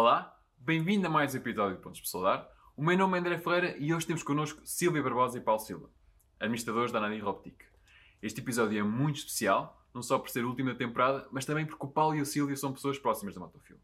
Olá, 0.00 0.32
bem-vindo 0.56 1.08
a 1.08 1.10
mais 1.10 1.34
um 1.34 1.38
episódio 1.38 1.74
de 1.74 1.82
Pontos 1.82 2.00
por 2.00 2.06
Soldar. 2.06 2.48
O 2.76 2.84
meu 2.84 2.96
nome 2.96 3.18
é 3.18 3.20
André 3.20 3.36
Ferreira 3.36 3.76
e 3.78 3.92
hoje 3.92 4.06
temos 4.06 4.22
connosco 4.22 4.60
Silvia 4.64 5.02
Barbosa 5.02 5.38
e 5.38 5.40
Paulo 5.40 5.60
Silva, 5.60 5.90
administradores 6.38 6.92
da 6.92 7.00
Nadir 7.00 7.26
Optic. 7.26 7.64
Este 8.22 8.40
episódio 8.40 8.78
é 8.78 8.82
muito 8.84 9.16
especial, 9.16 9.84
não 9.92 10.00
só 10.00 10.16
por 10.16 10.30
ser 10.30 10.44
o 10.44 10.50
último 10.50 10.68
da 10.70 10.76
temporada, 10.76 11.26
mas 11.32 11.44
também 11.44 11.66
porque 11.66 11.84
o 11.84 11.88
Paulo 11.88 12.14
e 12.14 12.20
a 12.20 12.24
Silvia 12.24 12.54
são 12.54 12.72
pessoas 12.72 12.96
próximas 12.96 13.34
da 13.34 13.40
Motofil. 13.40 13.76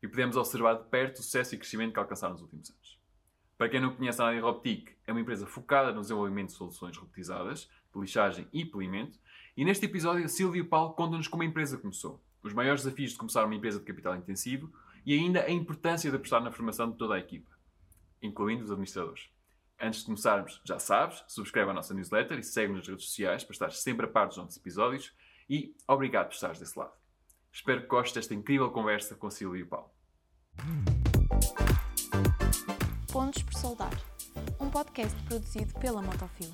E 0.00 0.06
podemos 0.06 0.36
observar 0.36 0.74
de 0.74 0.84
perto 0.84 1.16
o 1.16 1.22
sucesso 1.24 1.56
e 1.56 1.58
crescimento 1.58 1.92
que 1.92 1.98
alcançaram 1.98 2.34
nos 2.34 2.42
últimos 2.42 2.70
anos. 2.70 3.00
Para 3.58 3.68
quem 3.68 3.80
não 3.80 3.96
conhece 3.96 4.22
a 4.22 4.26
Nadir 4.26 4.44
Optic, 4.44 4.90
é 5.04 5.10
uma 5.10 5.22
empresa 5.22 5.44
focada 5.44 5.92
no 5.92 6.02
desenvolvimento 6.02 6.50
de 6.50 6.54
soluções 6.54 6.96
robotizadas, 6.96 7.68
de 7.92 8.00
lixagem 8.00 8.46
e 8.52 8.64
polimento, 8.64 9.18
e 9.56 9.64
neste 9.64 9.86
episódio 9.86 10.24
a 10.24 10.28
Silvia 10.28 10.60
e 10.60 10.62
o 10.62 10.68
Paulo 10.68 10.94
contam-nos 10.94 11.26
como 11.26 11.42
a 11.42 11.46
empresa 11.46 11.76
começou, 11.78 12.22
os 12.44 12.54
maiores 12.54 12.84
desafios 12.84 13.10
de 13.10 13.18
começar 13.18 13.44
uma 13.44 13.56
empresa 13.56 13.80
de 13.80 13.84
capital 13.84 14.14
intensivo 14.14 14.72
e 15.04 15.14
ainda 15.14 15.44
a 15.44 15.50
importância 15.50 16.10
de 16.10 16.16
apostar 16.16 16.42
na 16.42 16.52
formação 16.52 16.90
de 16.90 16.96
toda 16.96 17.14
a 17.14 17.18
equipa, 17.18 17.50
incluindo 18.20 18.64
os 18.64 18.70
administradores. 18.70 19.28
Antes 19.80 20.00
de 20.00 20.06
começarmos, 20.06 20.60
já 20.64 20.78
sabes, 20.78 21.24
subscreve 21.26 21.70
a 21.70 21.74
nossa 21.74 21.92
newsletter 21.92 22.38
e 22.38 22.42
segue-nos 22.42 22.82
nas 22.82 22.88
redes 22.88 23.06
sociais 23.06 23.42
para 23.42 23.52
estar 23.52 23.72
sempre 23.72 24.06
a 24.06 24.08
par 24.08 24.28
dos 24.28 24.36
nossos 24.36 24.56
episódios 24.56 25.12
e 25.50 25.74
obrigado 25.88 26.28
por 26.28 26.34
estares 26.34 26.58
desse 26.58 26.78
lado. 26.78 26.92
Espero 27.52 27.82
que 27.82 27.88
gostes 27.88 28.14
desta 28.14 28.34
incrível 28.34 28.70
conversa 28.70 29.14
com 29.16 29.26
a 29.26 29.30
Silvia 29.30 29.62
e 29.62 29.66
Paulo. 29.66 29.90
Pontos 33.12 33.42
por 33.42 33.54
Soldar, 33.54 33.92
um 34.60 34.70
podcast 34.70 35.20
produzido 35.24 35.74
pela 35.80 36.00
Motofil. 36.00 36.52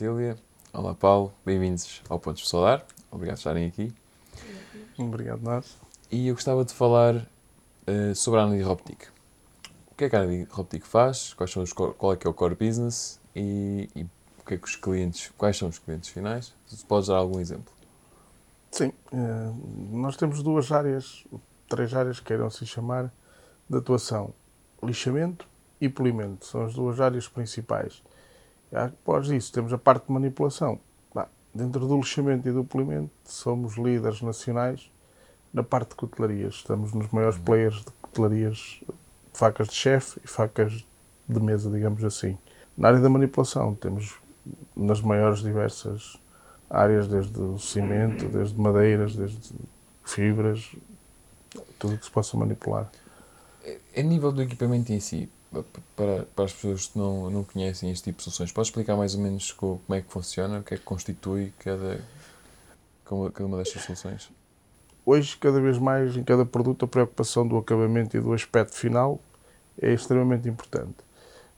Olá 0.00 0.36
olá 0.72 0.94
Paulo, 0.94 1.34
bem-vindos 1.44 2.00
ao 2.08 2.18
Pontos 2.18 2.48
Solar, 2.48 2.82
obrigado 3.10 3.34
por 3.36 3.40
estarem 3.40 3.66
aqui. 3.66 3.92
Obrigado, 4.96 5.42
nós. 5.42 5.76
E 6.10 6.28
eu 6.28 6.34
gostava 6.34 6.64
de 6.64 6.72
falar 6.72 7.28
eh, 7.86 8.14
sobre 8.14 8.40
a 8.40 8.44
Andy 8.44 8.64
Optic. 8.64 9.08
O 9.90 9.94
que 9.94 10.04
é 10.04 10.08
que 10.08 10.16
a 10.16 10.20
Andy 10.20 10.48
Optic 10.56 10.86
faz, 10.86 11.34
quais 11.34 11.50
são 11.50 11.62
os, 11.62 11.74
qual 11.74 12.14
é 12.14 12.16
que 12.16 12.26
é 12.26 12.30
o 12.30 12.32
core 12.32 12.54
business 12.54 13.20
e, 13.36 13.90
e 13.94 14.04
o 14.38 14.44
que 14.46 14.54
é 14.54 14.56
que 14.56 14.66
os 14.66 14.76
clientes, 14.76 15.30
quais 15.36 15.58
são 15.58 15.68
os 15.68 15.78
clientes 15.78 16.08
finais? 16.08 16.54
Se 16.66 16.86
podes 16.86 17.08
dar 17.08 17.16
algum 17.16 17.38
exemplo. 17.38 17.70
Sim, 18.70 18.94
eh, 19.12 19.52
nós 19.90 20.16
temos 20.16 20.42
duas 20.42 20.72
áreas, 20.72 21.22
três 21.68 21.92
áreas 21.92 22.18
que 22.18 22.28
queiram 22.28 22.48
se 22.48 22.64
chamar 22.64 23.12
de 23.68 23.76
atuação: 23.76 24.32
lixamento 24.82 25.46
e 25.78 25.86
polimento. 25.86 26.46
São 26.46 26.64
as 26.64 26.72
duas 26.72 26.98
áreas 26.98 27.28
principais. 27.28 28.02
Após 28.72 29.28
isso, 29.28 29.52
temos 29.52 29.72
a 29.72 29.78
parte 29.78 30.06
de 30.06 30.12
manipulação. 30.12 30.78
Bah, 31.14 31.28
dentro 31.54 31.86
do 31.86 31.96
lixamento 31.96 32.48
e 32.48 32.52
do 32.52 32.64
polimento, 32.64 33.10
somos 33.24 33.76
líderes 33.76 34.22
nacionais 34.22 34.90
na 35.52 35.62
parte 35.62 35.90
de 35.90 35.96
cutelarias. 35.96 36.54
Estamos 36.54 36.92
nos 36.92 37.08
maiores 37.10 37.38
players 37.38 37.84
de 37.84 37.90
cutelarias, 38.00 38.82
facas 39.34 39.68
de 39.68 39.74
chefe 39.74 40.20
e 40.24 40.26
facas 40.26 40.86
de 41.28 41.40
mesa, 41.40 41.70
digamos 41.70 42.02
assim. 42.02 42.38
Na 42.76 42.88
área 42.88 43.00
da 43.00 43.10
manipulação, 43.10 43.74
temos 43.74 44.18
nas 44.74 45.02
maiores 45.02 45.40
diversas 45.40 46.16
áreas, 46.70 47.06
desde 47.06 47.38
o 47.38 47.58
cimento, 47.58 48.26
desde 48.28 48.58
madeiras, 48.58 49.14
desde 49.14 49.54
fibras, 50.02 50.74
tudo 51.78 51.98
que 51.98 52.04
se 52.06 52.10
possa 52.10 52.36
manipular. 52.36 52.90
A 53.94 54.02
nível 54.02 54.32
do 54.32 54.42
equipamento 54.42 54.90
em 54.92 54.98
si, 54.98 55.28
para, 55.96 56.24
para 56.34 56.44
as 56.44 56.52
pessoas 56.52 56.86
que 56.86 56.98
não, 56.98 57.30
não 57.30 57.44
conhecem 57.44 57.90
este 57.90 58.04
tipo 58.04 58.18
de 58.18 58.24
soluções, 58.24 58.52
podes 58.52 58.68
explicar 58.68 58.96
mais 58.96 59.14
ou 59.14 59.20
menos 59.20 59.52
co- 59.52 59.80
como 59.86 59.98
é 59.98 60.02
que 60.02 60.10
funciona, 60.10 60.60
o 60.60 60.62
que 60.62 60.74
é 60.74 60.76
que 60.76 60.82
constitui 60.82 61.52
cada, 61.58 62.00
cada 63.04 63.46
uma 63.46 63.58
destas 63.58 63.82
soluções? 63.82 64.30
Hoje, 65.04 65.36
cada 65.36 65.60
vez 65.60 65.78
mais, 65.78 66.16
em 66.16 66.22
cada 66.22 66.46
produto, 66.46 66.84
a 66.84 66.88
preocupação 66.88 67.46
do 67.46 67.56
acabamento 67.58 68.16
e 68.16 68.20
do 68.20 68.32
aspecto 68.32 68.74
final 68.74 69.20
é 69.80 69.92
extremamente 69.92 70.48
importante. 70.48 70.94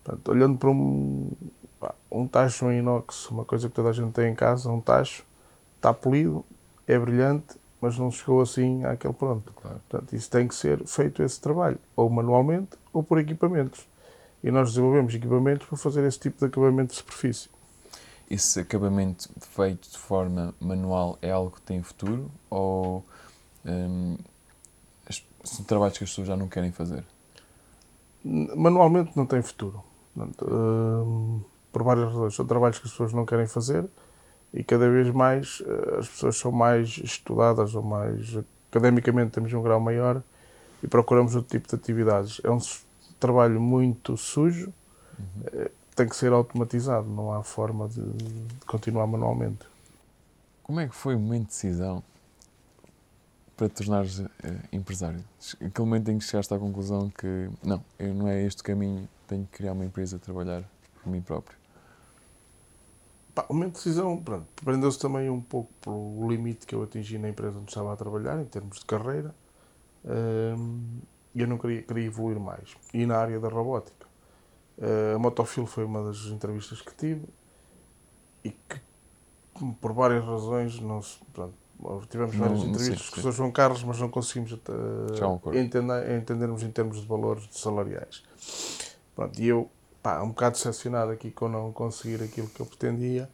Portanto, 0.03 0.29
olhando 0.31 0.59
para 0.59 0.71
um, 0.71 1.31
um 2.11 2.27
tacho 2.27 2.71
em 2.71 2.79
inox, 2.79 3.31
uma 3.31 3.45
coisa 3.45 3.69
que 3.69 3.75
toda 3.75 3.91
a 3.91 3.93
gente 3.93 4.13
tem 4.13 4.33
em 4.33 4.35
casa, 4.35 4.71
um 4.71 4.81
tacho, 4.81 5.25
está 5.77 5.93
polido, 5.93 6.45
é 6.87 6.99
brilhante, 6.99 7.57
mas 7.85 7.99
não 7.99 8.11
chegou 8.11 8.41
assim 8.41 8.83
àquele 8.85 9.13
pronto. 9.13 9.53
Claro. 9.53 9.79
Portanto, 9.87 10.15
isso 10.15 10.31
tem 10.31 10.49
que 10.49 10.55
ser 10.55 10.83
feito 10.87 11.23
esse 11.23 11.39
trabalho, 11.39 11.79
ou 11.95 12.09
manualmente 12.09 12.79
ou 12.95 13.03
por 13.03 13.19
equipamentos. 13.19 13.87
E 14.43 14.51
nós 14.51 14.71
desenvolvemos 14.71 15.15
equipamentos 15.15 15.67
para 15.67 15.77
fazer 15.77 16.03
esse 16.07 16.19
tipo 16.19 16.39
de 16.39 16.47
acabamento 16.47 16.93
de 16.93 16.97
superfície. 16.97 17.51
Esse 18.31 18.61
acabamento 18.61 19.29
feito 19.39 19.91
de 19.91 19.99
forma 19.99 20.55
manual 20.59 21.19
é 21.21 21.31
algo 21.31 21.51
que 21.51 21.61
tem 21.61 21.83
futuro 21.83 22.31
ou 22.49 23.05
hum, 23.67 24.17
são 25.45 25.63
trabalhos 25.67 25.99
que 25.99 26.05
as 26.05 26.11
pessoas 26.11 26.29
já 26.29 26.37
não 26.39 26.49
querem 26.49 26.73
fazer? 26.73 27.05
Manualmente 28.25 29.15
não 29.15 29.27
tem 29.27 29.43
futuro. 29.43 29.85
Portanto, 30.15 30.47
hum, 30.51 31.43
por 31.71 31.83
várias 31.83 32.07
razões. 32.07 32.35
São 32.35 32.47
trabalhos 32.47 32.79
que 32.79 32.87
as 32.87 32.93
pessoas 32.93 33.13
não 33.13 33.27
querem 33.27 33.47
fazer 33.47 33.87
e 34.55 34.63
cada 34.63 34.89
vez 34.89 35.11
mais 35.11 35.63
eh, 35.67 35.99
as 35.99 36.09
pessoas 36.09 36.37
são 36.37 36.53
mais 36.53 36.89
estudadas 36.99 37.75
ou 37.75 37.83
mais 37.83 38.39
academicamente 38.71 39.33
temos 39.33 39.53
um 39.53 39.61
grau 39.61 39.81
maior 39.81 40.23
e 40.83 40.87
procuramos 40.87 41.35
outro 41.35 41.51
tipo 41.51 41.69
de 41.69 41.75
atividades. 41.75 42.41
É 42.45 42.51
um 42.51 42.59
trabalho 43.19 43.61
muito 43.61 44.17
sujo, 44.17 44.73
eh, 45.47 45.71
tem 45.97 46.09
que 46.09 46.15
ser 46.15 46.33
automatizado, 46.33 47.09
não 47.09 47.33
há 47.33 47.43
forma 47.43 47.89
de, 47.89 48.01
de 48.01 48.65
continuar 48.67 49.07
manualmente. 49.09 49.67
Como 50.63 50.79
é 50.79 50.87
que 50.89 50.95
foi 50.95 51.17
o 51.17 51.19
momento 51.19 51.43
de 51.43 51.49
decisão 51.49 52.03
para 53.57 53.69
te 53.69 53.75
tornares 53.75 54.21
eh, 54.21 54.29
empresário? 54.73 55.25
Aquele 55.55 55.73
momento 55.81 56.11
em 56.13 56.19
que 56.19 56.25
chegaste 56.25 56.55
à 56.55 56.59
conclusão 56.59 57.11
que 57.11 57.51
não, 57.61 57.85
eu 57.99 58.15
não 58.15 58.29
é 58.29 58.41
este 58.43 58.63
caminho, 58.63 59.09
tenho 59.27 59.47
que 59.47 59.59
criar 59.59 59.73
uma 59.73 59.85
empresa, 59.85 60.17
trabalhar 60.17 60.63
por 61.03 61.11
mim 61.11 61.21
próprio. 61.21 61.64
Pá, 63.35 63.47
de 63.51 63.67
decisão, 63.67 64.17
pronto, 64.17 64.47
prendeu-se 64.65 64.99
também 64.99 65.29
um 65.29 65.41
pouco 65.41 65.73
pelo 65.81 66.29
limite 66.29 66.67
que 66.67 66.75
eu 66.75 66.83
atingi 66.83 67.19
na 67.19 67.29
empresa 67.29 67.59
onde 67.59 67.71
estava 67.71 67.93
a 67.93 67.97
trabalhar, 67.97 68.41
em 68.41 68.45
termos 68.45 68.79
de 68.79 68.85
carreira, 68.85 69.35
e 71.35 71.41
eu 71.41 71.49
não 71.49 71.59
queria, 71.59 71.83
queria 71.83 72.07
evoluir 72.07 72.39
mais. 72.39 72.77
E 72.93 73.05
na 73.05 73.17
área 73.17 73.41
da 73.41 73.49
robótica. 73.49 74.07
Uh, 74.79 75.15
a 75.15 75.19
Motofil 75.19 75.67
foi 75.67 75.85
uma 75.85 76.03
das 76.03 76.27
entrevistas 76.27 76.81
que 76.81 76.95
tive 76.95 77.25
e 78.43 78.51
que, 78.51 78.81
por 79.81 79.93
várias 79.93 80.25
razões, 80.25 80.81
não 80.81 81.01
se, 81.01 81.19
pronto, 81.33 81.55
tivemos 82.09 82.35
várias 82.35 82.61
não 82.61 82.69
entrevistas 82.71 83.09
com 83.09 83.21
o. 83.21 83.23
Sr. 83.23 83.33
João 83.33 83.53
Carlos, 83.53 83.85
mas 83.85 84.01
não 84.01 84.09
conseguimos 84.09 84.53
uh, 84.53 85.55
entender, 85.55 86.19
entendermos 86.19 86.63
em 86.63 86.71
termos 86.71 87.01
de 87.01 87.07
valores 87.07 87.47
salariais. 87.53 88.25
Pronto, 89.15 89.41
e 89.41 89.47
eu, 89.47 89.71
pá, 90.05 90.23
um 90.23 90.29
bocado 90.29 90.57
decepcionado 90.57 91.11
aqui 91.11 91.31
com 91.31 91.49
não 91.49 91.73
conseguir 91.73 92.23
aquilo 92.23 92.47
que 92.49 92.61
eu 92.61 92.67
pretendia, 92.67 93.27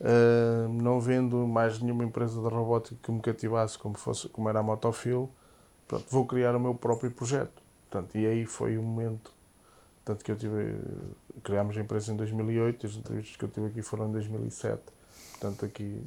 uh, 0.00 0.66
não 0.72 0.98
vendo 0.98 1.46
mais 1.46 1.78
nenhuma 1.78 2.02
empresa 2.02 2.40
de 2.40 2.48
robótica 2.48 2.96
que 3.02 3.12
me 3.12 3.20
cativasse 3.20 3.78
como, 3.78 3.98
fosse, 3.98 4.26
como 4.30 4.48
era 4.48 4.60
a 4.60 4.62
Motofil, 4.62 5.30
pronto, 5.86 6.06
vou 6.08 6.24
criar 6.26 6.56
o 6.56 6.58
meu 6.58 6.74
próprio 6.74 7.10
projeto. 7.10 7.62
Portanto, 7.90 8.16
e 8.16 8.26
aí 8.26 8.46
foi 8.46 8.78
o 8.78 8.82
momento, 8.82 9.30
tanto 10.02 10.24
que 10.24 10.32
eu 10.32 10.36
tive, 10.36 10.74
criámos 11.44 11.76
a 11.76 11.82
empresa 11.82 12.12
em 12.12 12.16
2008, 12.16 12.86
as 12.86 12.94
entrevistas 12.94 13.36
que 13.36 13.44
eu 13.44 13.48
tive 13.50 13.66
aqui 13.66 13.82
foram 13.82 14.08
em 14.08 14.12
2007, 14.12 14.80
portanto 15.32 15.66
aqui 15.66 16.02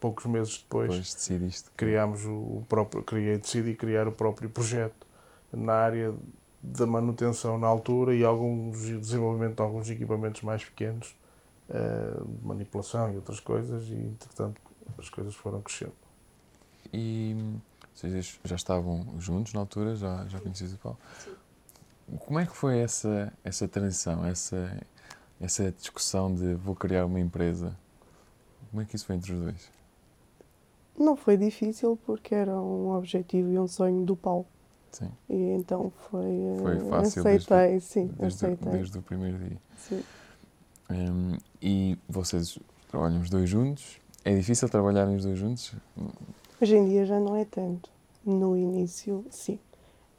poucos 0.00 0.26
meses 0.26 0.58
depois 0.58 0.90
Depois 0.90 1.14
decidiste. 1.14 1.70
criámos 1.76 2.24
o 2.24 2.64
próprio, 2.68 3.04
criei, 3.04 3.38
decidi 3.38 3.74
criar 3.74 4.08
o 4.08 4.12
próprio 4.12 4.50
projeto 4.50 5.06
na 5.52 5.74
área 5.74 6.12
da 6.62 6.86
manutenção 6.86 7.58
na 7.58 7.66
altura 7.66 8.14
e 8.14 8.24
alguns 8.24 8.78
desenvolvimento 8.78 9.56
de 9.56 9.62
alguns 9.62 9.90
equipamentos 9.90 10.42
mais 10.42 10.64
pequenos, 10.64 11.16
eh, 11.68 12.20
de 12.24 12.46
manipulação 12.46 13.12
e 13.12 13.16
outras 13.16 13.40
coisas, 13.40 13.88
e 13.88 13.94
entretanto 13.94 14.60
as 14.96 15.10
coisas 15.10 15.34
foram 15.34 15.60
crescendo. 15.60 15.94
E 16.92 17.36
vocês 17.92 18.38
já 18.44 18.56
estavam 18.56 19.18
juntos 19.18 19.52
na 19.52 19.60
altura, 19.60 19.96
já, 19.96 20.24
já 20.28 20.40
conhecias 20.40 20.72
o 20.72 20.78
Paulo? 20.78 20.98
Como 22.20 22.38
é 22.38 22.46
que 22.46 22.56
foi 22.56 22.78
essa, 22.78 23.32
essa 23.42 23.66
transição, 23.66 24.24
essa, 24.24 24.80
essa 25.40 25.72
discussão 25.72 26.32
de 26.32 26.54
vou 26.54 26.76
criar 26.76 27.06
uma 27.06 27.18
empresa? 27.18 27.76
Como 28.70 28.82
é 28.82 28.84
que 28.84 28.94
isso 28.94 29.06
foi 29.06 29.16
entre 29.16 29.32
os 29.32 29.40
dois? 29.40 29.70
Não 30.98 31.16
foi 31.16 31.36
difícil 31.36 31.98
porque 32.04 32.34
era 32.34 32.54
um 32.54 32.90
objetivo 32.90 33.50
e 33.50 33.58
um 33.58 33.66
sonho 33.66 34.04
do 34.04 34.14
Paulo. 34.14 34.46
Sim, 34.92 35.10
E 35.28 35.34
então 35.52 35.90
foi. 36.10 36.24
eh, 36.26 36.56
Foi 36.62 36.78
fácil 36.90 37.20
Aceitei, 37.26 37.80
sim, 37.80 38.10
desde, 38.18 38.46
aceitei. 38.46 38.72
desde 38.72 38.98
o 38.98 39.02
primeiro 39.02 39.38
dia. 39.38 39.58
Sim. 39.78 40.02
Hum, 40.90 41.36
e 41.62 41.98
vocês 42.08 42.58
trabalham 42.90 43.20
os 43.20 43.30
dois 43.30 43.48
juntos? 43.48 43.98
É 44.24 44.34
difícil 44.34 44.68
trabalharem 44.68 45.16
os 45.16 45.24
dois 45.24 45.38
juntos? 45.38 45.74
Hoje 46.60 46.76
em 46.76 46.88
dia 46.88 47.06
já 47.06 47.18
não 47.18 47.34
é 47.36 47.44
tanto. 47.44 47.90
No 48.24 48.56
início, 48.56 49.24
sim. 49.30 49.58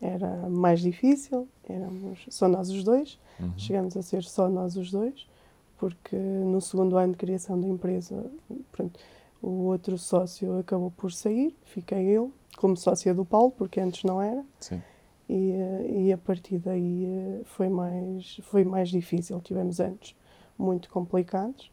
Era 0.02 0.50
mais 0.50 0.81
difícil, 0.81 1.48
éramos 1.69 2.26
só 2.30 2.48
nós 2.50 2.69
os 2.69 2.84
dois. 2.84 3.18
Uhum. 3.40 3.54
Chegamos 3.58 3.96
a 3.96 4.02
ser 4.02 4.24
só 4.24 4.50
nós 4.50 4.76
os 4.76 4.92
dois, 4.92 5.26
porque 5.78 6.16
no 6.18 6.60
segundo 6.60 6.98
ano 6.98 7.14
de 7.14 7.18
criação 7.19 7.60
da 7.62 7.68
empresa, 7.68 8.26
pronto, 8.72 9.00
o 9.44 9.66
outro 9.66 9.98
sócio 9.98 10.57
acabou 10.57 10.90
por 10.90 11.12
sair, 11.12 11.54
fiquei 11.66 12.06
eu 12.07 12.31
como 12.57 12.78
sócia 12.78 13.13
do 13.13 13.25
Paulo, 13.25 13.51
porque 13.51 13.80
antes 13.81 14.04
não 14.06 14.22
era. 14.22 14.44
Sim. 14.60 14.81
E, 15.28 15.51
eh, 15.51 15.92
e 16.04 16.13
a 16.13 16.18
partir 16.18 16.60
daí 16.60 17.06
eh, 17.06 17.42
foi 17.44 17.68
mais, 17.68 18.40
foi 18.44 18.63
mais 18.63 18.90
difícil. 18.90 19.40
Tivemos 19.42 19.80
anos 19.81 20.16
muito 20.57 20.90
complicados, 20.90 21.69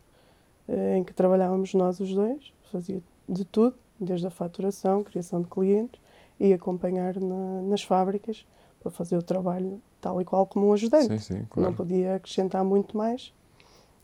eh, 0.69 0.96
em 0.99 1.05
que 1.05 1.12
trabalhávamos 1.14 1.72
nós 1.75 2.00
os 2.00 2.12
dois, 2.12 2.52
fazia 2.72 3.00
de 3.28 3.44
tudo, 3.44 3.76
desde 4.00 4.26
a 4.26 4.31
faturação, 4.31 5.05
criação 5.05 5.40
de 5.43 5.49
clientes 5.49 6.00
e 6.40 6.52
acompanhar 6.52 7.20
na- 7.20 7.62
nas 7.62 7.82
fábricas 7.82 8.44
para 8.81 8.90
fazer 8.90 9.17
o 9.17 9.22
trabalho 9.22 9.81
tal 10.00 10.20
e 10.20 10.25
qual 10.25 10.44
como 10.46 10.69
um 10.69 10.72
ajudante. 10.72 11.19
Sim, 11.20 11.34
sim, 11.34 11.38
Não 11.40 11.49
claro. 11.50 11.75
podia 11.75 12.17
acrescentar 12.17 12.64
muito 12.64 12.96
mais, 12.96 13.32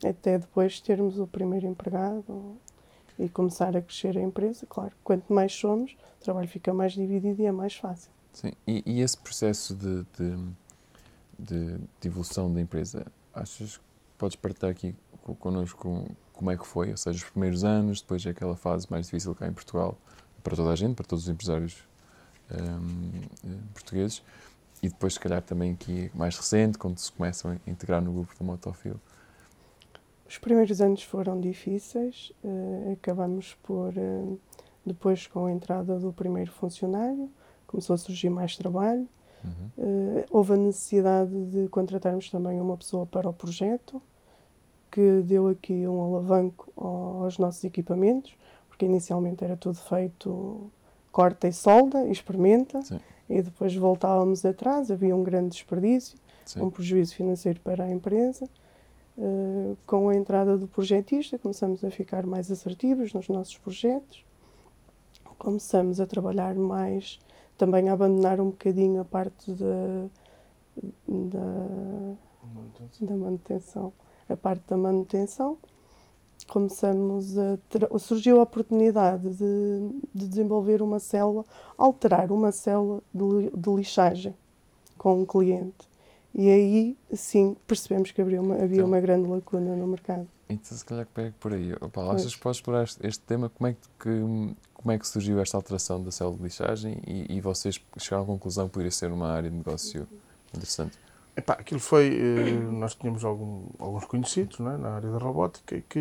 até 0.05 0.39
depois 0.39 0.79
termos 0.81 1.19
o 1.19 1.27
primeiro 1.27 1.67
empregado 1.67 2.23
e 3.19 3.29
começar 3.29 3.77
a 3.77 3.83
crescer 3.83 4.17
a 4.17 4.21
empresa. 4.21 4.67
Claro, 4.69 4.93
quanto 5.03 5.33
mais 5.33 5.53
somos, 5.53 5.97
o 6.21 6.25
trabalho 6.25 6.49
fica 6.49 6.73
mais 6.73 6.93
dividido 6.93 7.41
e 7.43 7.47
é 7.47 7.53
mais 7.53 7.75
fácil. 7.75 8.11
Sim. 8.33 8.53
E, 8.67 8.83
e 8.85 9.01
esse 9.01 9.17
processo 9.17 9.75
de, 9.75 10.05
de, 10.19 10.37
de, 11.39 11.79
de 12.01 12.09
evolução 12.09 12.53
da 12.53 12.61
empresa, 12.61 13.07
achas 13.35 13.79
que 13.79 13.85
podes 14.19 14.37
partilhar 14.37 14.73
aqui 14.73 14.95
co- 15.23 15.35
connosco 15.35 16.07
como 16.33 16.51
é 16.51 16.57
que 16.57 16.67
foi? 16.67 16.91
Ou 16.91 16.97
seja, 16.97 17.25
os 17.25 17.31
primeiros 17.31 17.65
anos, 17.65 18.01
depois 18.03 18.25
é 18.27 18.31
aquela 18.31 18.57
fase 18.57 18.87
mais 18.91 19.07
difícil 19.07 19.35
cá 19.35 19.47
em 19.49 19.53
Portugal, 19.53 19.97
para 20.45 20.55
toda 20.55 20.71
a 20.71 20.77
gente, 20.77 20.95
para 20.95 21.07
todos 21.07 21.25
os 21.25 21.31
empresários 21.31 21.79
hum, 22.53 23.23
eh, 23.45 23.49
portugueses, 23.73 24.23
e 24.83 24.89
depois, 24.91 25.15
se 25.15 25.21
calhar, 25.21 25.41
também 25.41 25.73
aqui 25.73 26.11
mais 26.15 26.37
recente, 26.37 26.77
quando 26.77 26.99
se 26.99 27.11
começam 27.11 27.53
a 27.53 27.71
integrar 27.71 28.03
no 28.03 28.13
grupo 28.13 28.35
da 28.39 28.45
Motofil. 28.45 29.01
Os 30.29 30.39
primeiros 30.39 30.81
anos 30.81 31.03
foram 31.03 31.41
difíceis, 31.41 32.33
eh, 32.45 32.93
acabamos 32.95 33.55
por, 33.63 33.93
eh, 33.97 34.25
depois 34.85 35.27
com 35.27 35.47
a 35.47 35.53
entrada 35.53 35.99
do 35.99 36.13
primeiro 36.13 36.51
funcionário, 36.53 37.31
começou 37.67 37.95
a 37.95 37.99
surgir 37.99 38.31
mais 38.31 38.57
trabalho, 38.57 39.09
Uhum. 39.45 39.71
Eh, 39.79 40.25
houve 40.31 40.55
a 40.55 40.57
necessidade 40.57 41.31
de 41.51 41.69
contratarmos 41.69 42.29
também 42.31 42.61
uma 42.61 42.77
pessoa 42.77 43.07
para 43.07 43.29
o 43.29 43.33
projeto, 43.33 44.03
que 44.91 45.21
deu 45.23 45.47
aqui 45.47 45.87
um 45.87 46.01
alavanco 46.03 46.73
ao- 46.77 47.23
aos 47.25 47.39
nossos 47.39 47.63
equipamentos, 47.63 48.35
porque 48.69 48.87
inicialmente 48.87 49.45
era 49.45 49.57
tudo 49.57 49.77
feito 49.77 50.69
corta 51.13 51.47
e 51.47 51.53
solda, 51.53 52.09
experimenta, 52.09 52.83
Sim. 52.83 52.99
e 53.29 53.41
depois 53.41 53.77
voltávamos 53.77 54.45
atrás, 54.45 54.91
havia 54.91 55.15
um 55.15 55.23
grande 55.23 55.51
desperdício, 55.51 56.19
Sim. 56.45 56.63
um 56.63 56.71
prejuízo 56.71 57.15
financeiro 57.15 57.61
para 57.61 57.85
a 57.85 57.91
empresa. 57.91 58.49
Eh, 59.19 59.77
com 59.87 60.11
a 60.11 60.15
entrada 60.15 60.59
do 60.59 60.69
projetista, 60.69 61.39
começamos 61.39 61.83
a 61.83 61.91
ficar 61.91 62.27
mais 62.27 62.51
assertivos 62.51 63.15
nos 63.15 63.29
nossos 63.29 63.57
projetos, 63.57 64.23
começamos 65.39 66.01
a 66.01 66.07
trabalhar 66.07 66.55
mais, 66.55 67.19
também 67.57 67.89
a 67.89 67.95
abandonar 67.95 68.41
um 68.41 68.51
bocadinho 68.51 69.01
a 69.01 69.05
parte 69.07 69.51
da, 69.53 70.07
da, 71.09 72.15
da 73.01 73.17
manutenção, 73.17 73.93
a 74.29 74.37
parte 74.37 74.65
da 74.69 74.77
manutenção. 74.77 75.57
Começamos 76.47 77.39
a 77.39 77.59
surgiu 77.99 78.39
a 78.39 78.43
oportunidade 78.43 79.31
de, 79.31 79.89
de 80.15 80.29
desenvolver 80.29 80.83
uma 80.83 81.01
célula, 81.01 81.45
alterar 81.79 82.31
uma 82.31 82.53
célula 82.53 83.03
de, 83.15 83.51
de 83.51 83.71
lixagem 83.71 84.35
com 84.99 85.23
um 85.23 85.25
cliente. 85.25 85.96
E 86.39 86.51
aí, 86.51 86.97
sim, 87.15 87.57
percebemos 87.67 88.11
que 88.13 88.21
havia 88.21 88.41
uma, 88.43 88.57
havia 88.57 88.77
Então- 88.77 88.87
uma 88.87 89.01
grande 89.01 89.27
lacuna 89.27 89.75
no 89.75 89.87
mercado. 89.87 90.29
Então, 90.49 90.77
se 90.77 90.85
calhar 90.85 91.07
que 91.07 91.13
pego 91.13 91.35
por 91.41 91.53
aí. 91.55 91.73
Opa, 91.75 91.89
Pois. 92.05 92.21
achas 92.21 92.35
que 92.35 92.41
podes 92.43 92.59
explorar 92.59 92.85
este, 92.85 93.05
este 93.07 93.25
tema? 93.25 93.49
Como 93.49 93.69
é 93.69 93.73
que, 93.73 93.79
que- 93.99 94.55
como 94.75 94.93
é 94.93 94.99
que 94.99 95.09
surgiu 95.09 95.41
esta 95.41 95.57
alteração 95.57 96.03
da 96.03 96.11
célula 96.11 96.37
de 96.37 96.43
lixagem 96.43 97.01
e, 97.07 97.37
e 97.37 97.41
vocês 97.41 97.81
chegaram 97.99 98.25
à 98.25 98.27
conclusão 98.27 98.67
que 98.67 98.75
poderia 98.75 98.91
ser 98.93 99.11
uma 99.11 99.29
área 99.33 99.51
de 99.51 99.57
negócio 99.57 100.07
interessante? 100.55 100.99
Epá, 101.35 101.55
aquilo 101.55 101.81
foi. 101.81 102.15
eh, 102.17 102.51
nós 102.71 102.95
tínhamos 102.95 103.25
algum- 103.25 103.65
alguns 103.79 104.05
conhecidos 104.05 104.59
não 104.59 104.71
é, 104.73 104.77
na 104.77 104.91
área 104.91 105.11
da 105.11 105.19
robótica 105.19 105.83
que 105.89 105.99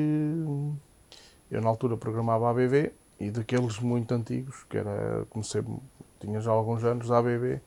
eu, 1.49 1.61
na 1.61 1.67
altura, 1.69 1.97
programava 1.97 2.47
a 2.47 2.51
ABB 2.51 2.91
e 3.19 3.31
daqueles 3.31 3.79
muito 3.79 4.13
antigos, 4.13 4.63
que 4.69 4.77
era. 4.77 5.25
Comecei, 5.29 5.63
tinha 6.19 6.39
já 6.39 6.51
alguns 6.51 6.83
anos 6.83 7.07
da 7.07 7.17
ABB, 7.19 7.59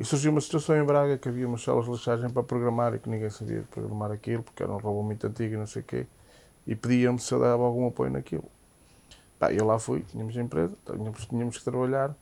e 0.00 0.04
surgiu 0.04 0.32
uma 0.32 0.40
situação 0.40 0.76
em 0.76 0.84
Braga 0.84 1.16
que 1.16 1.28
havia 1.28 1.46
umas 1.46 1.62
células 1.62 1.84
de 1.86 1.92
lixagem 1.92 2.28
para 2.30 2.42
programar 2.42 2.94
e 2.94 2.98
que 2.98 3.08
ninguém 3.08 3.30
sabia 3.30 3.62
programar 3.70 4.10
aquilo, 4.10 4.42
porque 4.42 4.62
era 4.62 4.72
um 4.72 4.78
robô 4.78 5.02
muito 5.02 5.24
antigo 5.26 5.54
e 5.54 5.56
não 5.56 5.66
sei 5.66 5.82
o 5.82 5.84
quê, 5.84 6.06
e 6.66 6.74
pediam-me 6.74 7.20
se 7.20 7.32
eu 7.32 7.38
dava 7.38 7.62
algum 7.62 7.86
apoio 7.86 8.10
naquilo. 8.10 8.50
Pá, 9.38 9.52
eu 9.52 9.64
lá 9.64 9.78
fui, 9.78 10.00
tínhamos 10.00 10.36
empresa, 10.36 10.74
tínhamos, 10.84 11.26
tínhamos 11.26 11.58
que 11.58 11.64
trabalhar 11.64 12.16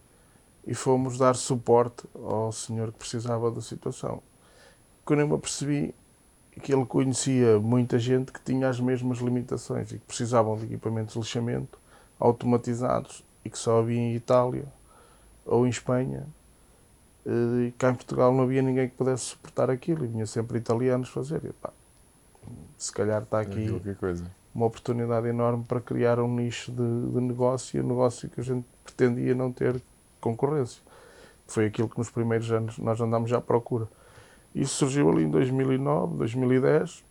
e 0.66 0.74
fomos 0.74 1.16
dar 1.16 1.34
suporte 1.34 2.04
ao 2.14 2.52
senhor 2.52 2.92
que 2.92 2.98
precisava 2.98 3.50
da 3.50 3.62
situação 3.62 4.22
quando 5.08 5.20
eu 5.20 5.28
me 5.28 5.34
apercebi 5.36 5.94
que 6.60 6.70
ele 6.70 6.84
conhecia 6.84 7.58
muita 7.58 7.98
gente 7.98 8.30
que 8.30 8.42
tinha 8.42 8.68
as 8.68 8.78
mesmas 8.78 9.20
limitações 9.20 9.90
e 9.90 9.94
que 9.98 10.04
precisavam 10.04 10.54
de 10.54 10.66
equipamentos 10.66 11.14
de 11.14 11.20
lixamento 11.20 11.78
automatizados 12.20 13.24
e 13.42 13.48
que 13.48 13.58
só 13.58 13.78
havia 13.78 13.98
em 13.98 14.14
Itália 14.14 14.66
ou 15.46 15.66
em 15.66 15.70
Espanha. 15.70 16.26
Eh, 17.26 17.66
E 17.68 17.72
cá 17.72 17.90
em 17.90 17.94
Portugal 17.94 18.32
não 18.32 18.44
havia 18.44 18.62
ninguém 18.62 18.88
que 18.88 18.94
pudesse 18.96 19.24
suportar 19.24 19.70
aquilo 19.70 20.04
e 20.04 20.08
vinha 20.08 20.26
sempre 20.26 20.58
italianos 20.58 21.08
fazer. 21.08 21.44
E, 21.44 21.52
pá, 21.52 21.70
se 22.76 22.92
calhar 22.92 23.22
está 23.22 23.40
aqui 23.40 23.66
uma 24.54 24.66
oportunidade 24.66 25.26
enorme 25.28 25.64
para 25.64 25.80
criar 25.80 26.18
um 26.18 26.34
nicho 26.34 26.72
de, 26.72 26.76
de 27.12 27.20
negócio, 27.20 27.82
um 27.82 27.88
negócio 27.88 28.28
que 28.28 28.40
a 28.40 28.44
gente 28.44 28.66
pretendia 28.84 29.34
não 29.34 29.52
ter 29.52 29.80
concorrência. 30.20 30.82
Foi 31.46 31.66
aquilo 31.66 31.88
que 31.88 31.98
nos 31.98 32.10
primeiros 32.10 32.50
anos 32.50 32.78
nós 32.78 33.00
andámos 33.00 33.30
já 33.30 33.38
à 33.38 33.40
procura. 33.40 33.88
Isso 34.54 34.74
surgiu 34.76 35.10
ali 35.10 35.24
em 35.24 35.30
2009, 35.30 36.16
2010. 36.16 37.04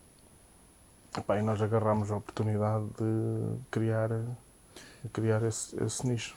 Epá, 1.18 1.40
e 1.40 1.42
nós 1.42 1.62
agarramos 1.62 2.12
a 2.12 2.18
oportunidade 2.18 2.86
de 2.98 3.58
criar, 3.72 4.10
de 4.10 5.10
criar 5.12 5.42
esse, 5.44 5.82
esse 5.84 6.06
nicho. 6.08 6.36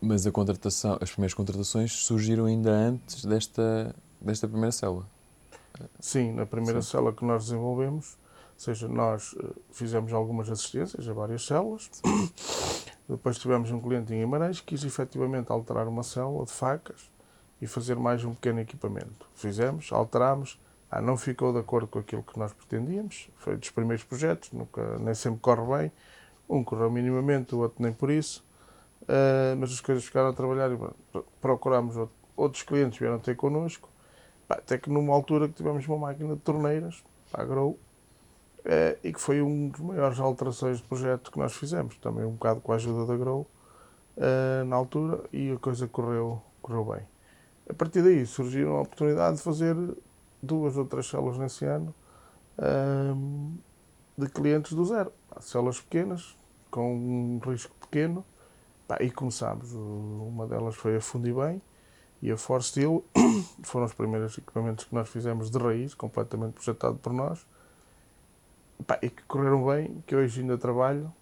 Mas 0.00 0.26
a 0.26 0.30
contratação, 0.30 0.98
as 1.00 1.10
primeiras 1.10 1.34
contratações 1.34 1.92
surgiram 1.92 2.44
ainda 2.44 2.70
antes 2.70 3.24
desta, 3.24 3.94
desta 4.20 4.46
primeira 4.46 4.72
célula. 4.72 5.06
Sim, 5.98 6.32
na 6.32 6.44
primeira 6.44 6.82
Sim. 6.82 6.90
célula 6.90 7.12
que 7.12 7.24
nós 7.24 7.44
desenvolvemos, 7.44 8.18
ou 8.54 8.58
seja, 8.58 8.88
nós 8.88 9.34
eh, 9.42 9.46
fizemos 9.70 10.12
algumas 10.12 10.50
assistências 10.50 11.08
a 11.08 11.12
várias 11.12 11.46
células. 11.46 11.90
Depois 13.08 13.38
tivemos 13.38 13.70
um 13.70 13.80
cliente 13.80 14.12
em 14.12 14.20
Guimarães 14.20 14.60
que 14.60 14.66
quis 14.66 14.84
efetivamente 14.84 15.50
alterar 15.50 15.88
uma 15.88 16.02
célula 16.02 16.44
de 16.44 16.52
facas 16.52 17.10
e 17.60 17.66
fazer 17.66 17.96
mais 17.96 18.24
um 18.24 18.34
pequeno 18.34 18.60
equipamento. 18.60 19.26
Fizemos, 19.34 19.90
alterámos, 19.92 20.60
ah, 20.90 21.00
não 21.00 21.16
ficou 21.16 21.52
de 21.52 21.58
acordo 21.58 21.86
com 21.86 21.98
aquilo 21.98 22.22
que 22.22 22.38
nós 22.38 22.52
pretendíamos. 22.52 23.28
Foi 23.36 23.56
dos 23.56 23.70
primeiros 23.70 24.04
projetos, 24.04 24.50
nunca, 24.52 24.98
nem 24.98 25.14
sempre 25.14 25.40
corre 25.40 25.78
bem. 25.78 25.92
Um 26.48 26.64
correu 26.64 26.90
minimamente, 26.90 27.54
o 27.54 27.58
outro 27.58 27.82
nem 27.82 27.92
por 27.92 28.10
isso. 28.10 28.44
Ah, 29.08 29.54
mas 29.58 29.72
as 29.72 29.80
coisas 29.80 30.04
ficaram 30.04 30.28
a 30.28 30.32
trabalhar 30.32 30.70
e 30.72 30.76
pronto, 30.76 31.26
procurámos 31.40 31.96
outro- 31.96 32.14
outros 32.36 32.62
clientes 32.62 32.98
vieram 32.98 33.18
ter 33.18 33.36
connosco 33.36 33.88
Pá, 34.48 34.56
Até 34.56 34.78
que 34.78 34.90
numa 34.90 35.14
altura 35.14 35.46
que 35.48 35.54
tivemos 35.54 35.86
uma 35.86 35.98
máquina 35.98 36.34
de 36.34 36.40
torneiras, 36.42 37.04
a 37.32 37.44
Grow, 37.44 37.78
eh, 38.64 38.98
e 39.04 39.12
que 39.12 39.20
foi 39.20 39.40
um 39.40 39.68
dos 39.68 39.80
maiores 39.80 40.18
alterações 40.18 40.78
de 40.78 40.82
projeto 40.84 41.30
que 41.30 41.38
nós 41.38 41.54
fizemos, 41.54 41.96
também 41.98 42.24
um 42.24 42.32
bocado 42.32 42.60
com 42.60 42.72
a 42.72 42.74
ajuda 42.74 43.06
da 43.06 43.16
Grow, 43.16 43.46
eh, 44.16 44.64
na 44.64 44.74
altura, 44.76 45.22
e 45.32 45.52
a 45.52 45.56
coisa 45.58 45.86
correu, 45.86 46.42
correu 46.60 46.84
bem. 46.84 47.02
A 47.68 47.74
partir 47.74 48.02
daí 48.02 48.26
surgiu 48.26 48.76
a 48.76 48.82
oportunidade 48.82 49.36
de 49.36 49.42
fazer 49.42 49.76
duas 50.42 50.76
ou 50.76 50.84
três 50.84 51.06
células 51.08 51.38
nesse 51.38 51.64
ano 51.64 51.94
de 54.16 54.28
clientes 54.28 54.72
do 54.72 54.84
zero. 54.84 55.12
Pá, 55.28 55.40
Células 55.40 55.80
pequenas, 55.80 56.36
com 56.70 56.94
um 56.94 57.38
risco 57.38 57.74
pequeno, 57.80 58.24
e 59.00 59.10
começámos. 59.10 59.72
Uma 59.72 60.46
delas 60.46 60.74
foi 60.74 60.96
a 60.96 61.00
Fundibem 61.00 61.60
e 62.22 62.30
a 62.30 62.36
Forsteel, 62.36 63.04
foram 63.62 63.86
os 63.86 63.94
primeiros 63.94 64.36
equipamentos 64.36 64.84
que 64.84 64.94
nós 64.94 65.08
fizemos 65.08 65.50
de 65.50 65.58
raiz, 65.58 65.94
completamente 65.94 66.52
projetado 66.54 66.96
por 66.96 67.12
nós, 67.12 67.46
e 69.02 69.08
que 69.10 69.22
correram 69.24 69.64
bem, 69.66 70.02
que 70.06 70.14
hoje 70.14 70.40
ainda 70.40 70.58
trabalho, 70.58 71.12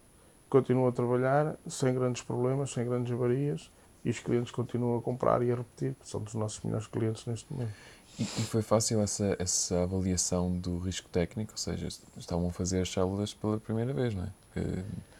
continuo 0.49 0.89
a 0.89 0.93
trabalhar 0.93 1.57
sem 1.69 1.95
grandes 1.95 2.23
problemas, 2.23 2.71
sem 2.73 2.85
grandes 2.85 3.13
avarias, 3.13 3.71
e 4.05 4.11
os 4.11 4.19
clientes 4.21 4.51
continuam 4.51 4.99
a 4.99 5.03
comprar 5.03 5.43
e 5.43 5.53
a 5.53 5.57
repetir, 5.57 5.95
são 6.03 6.21
dos 6.21 6.35
nossos 6.35 6.63
melhores 6.63 6.87
clientes 6.87 7.27
neste 7.27 7.53
momento. 7.53 7.73
E, 8.19 8.23
e 8.23 8.27
foi 8.27 8.63
fácil 8.63 9.01
essa, 9.01 9.37
essa 9.39 9.83
avaliação 9.83 10.57
do 10.57 10.79
risco 10.79 11.09
técnico? 11.09 11.53
Ou 11.53 11.59
seja, 11.59 11.89
estavam 12.17 12.49
a 12.49 12.53
fazer 12.53 12.81
as 12.81 12.91
células 12.91 13.35
pela 13.35 13.59
primeira 13.59 13.93
vez, 13.93 14.15
não 14.15 14.25
é? 14.25 14.31
Que- 14.55 14.61
Ah, 14.61 15.18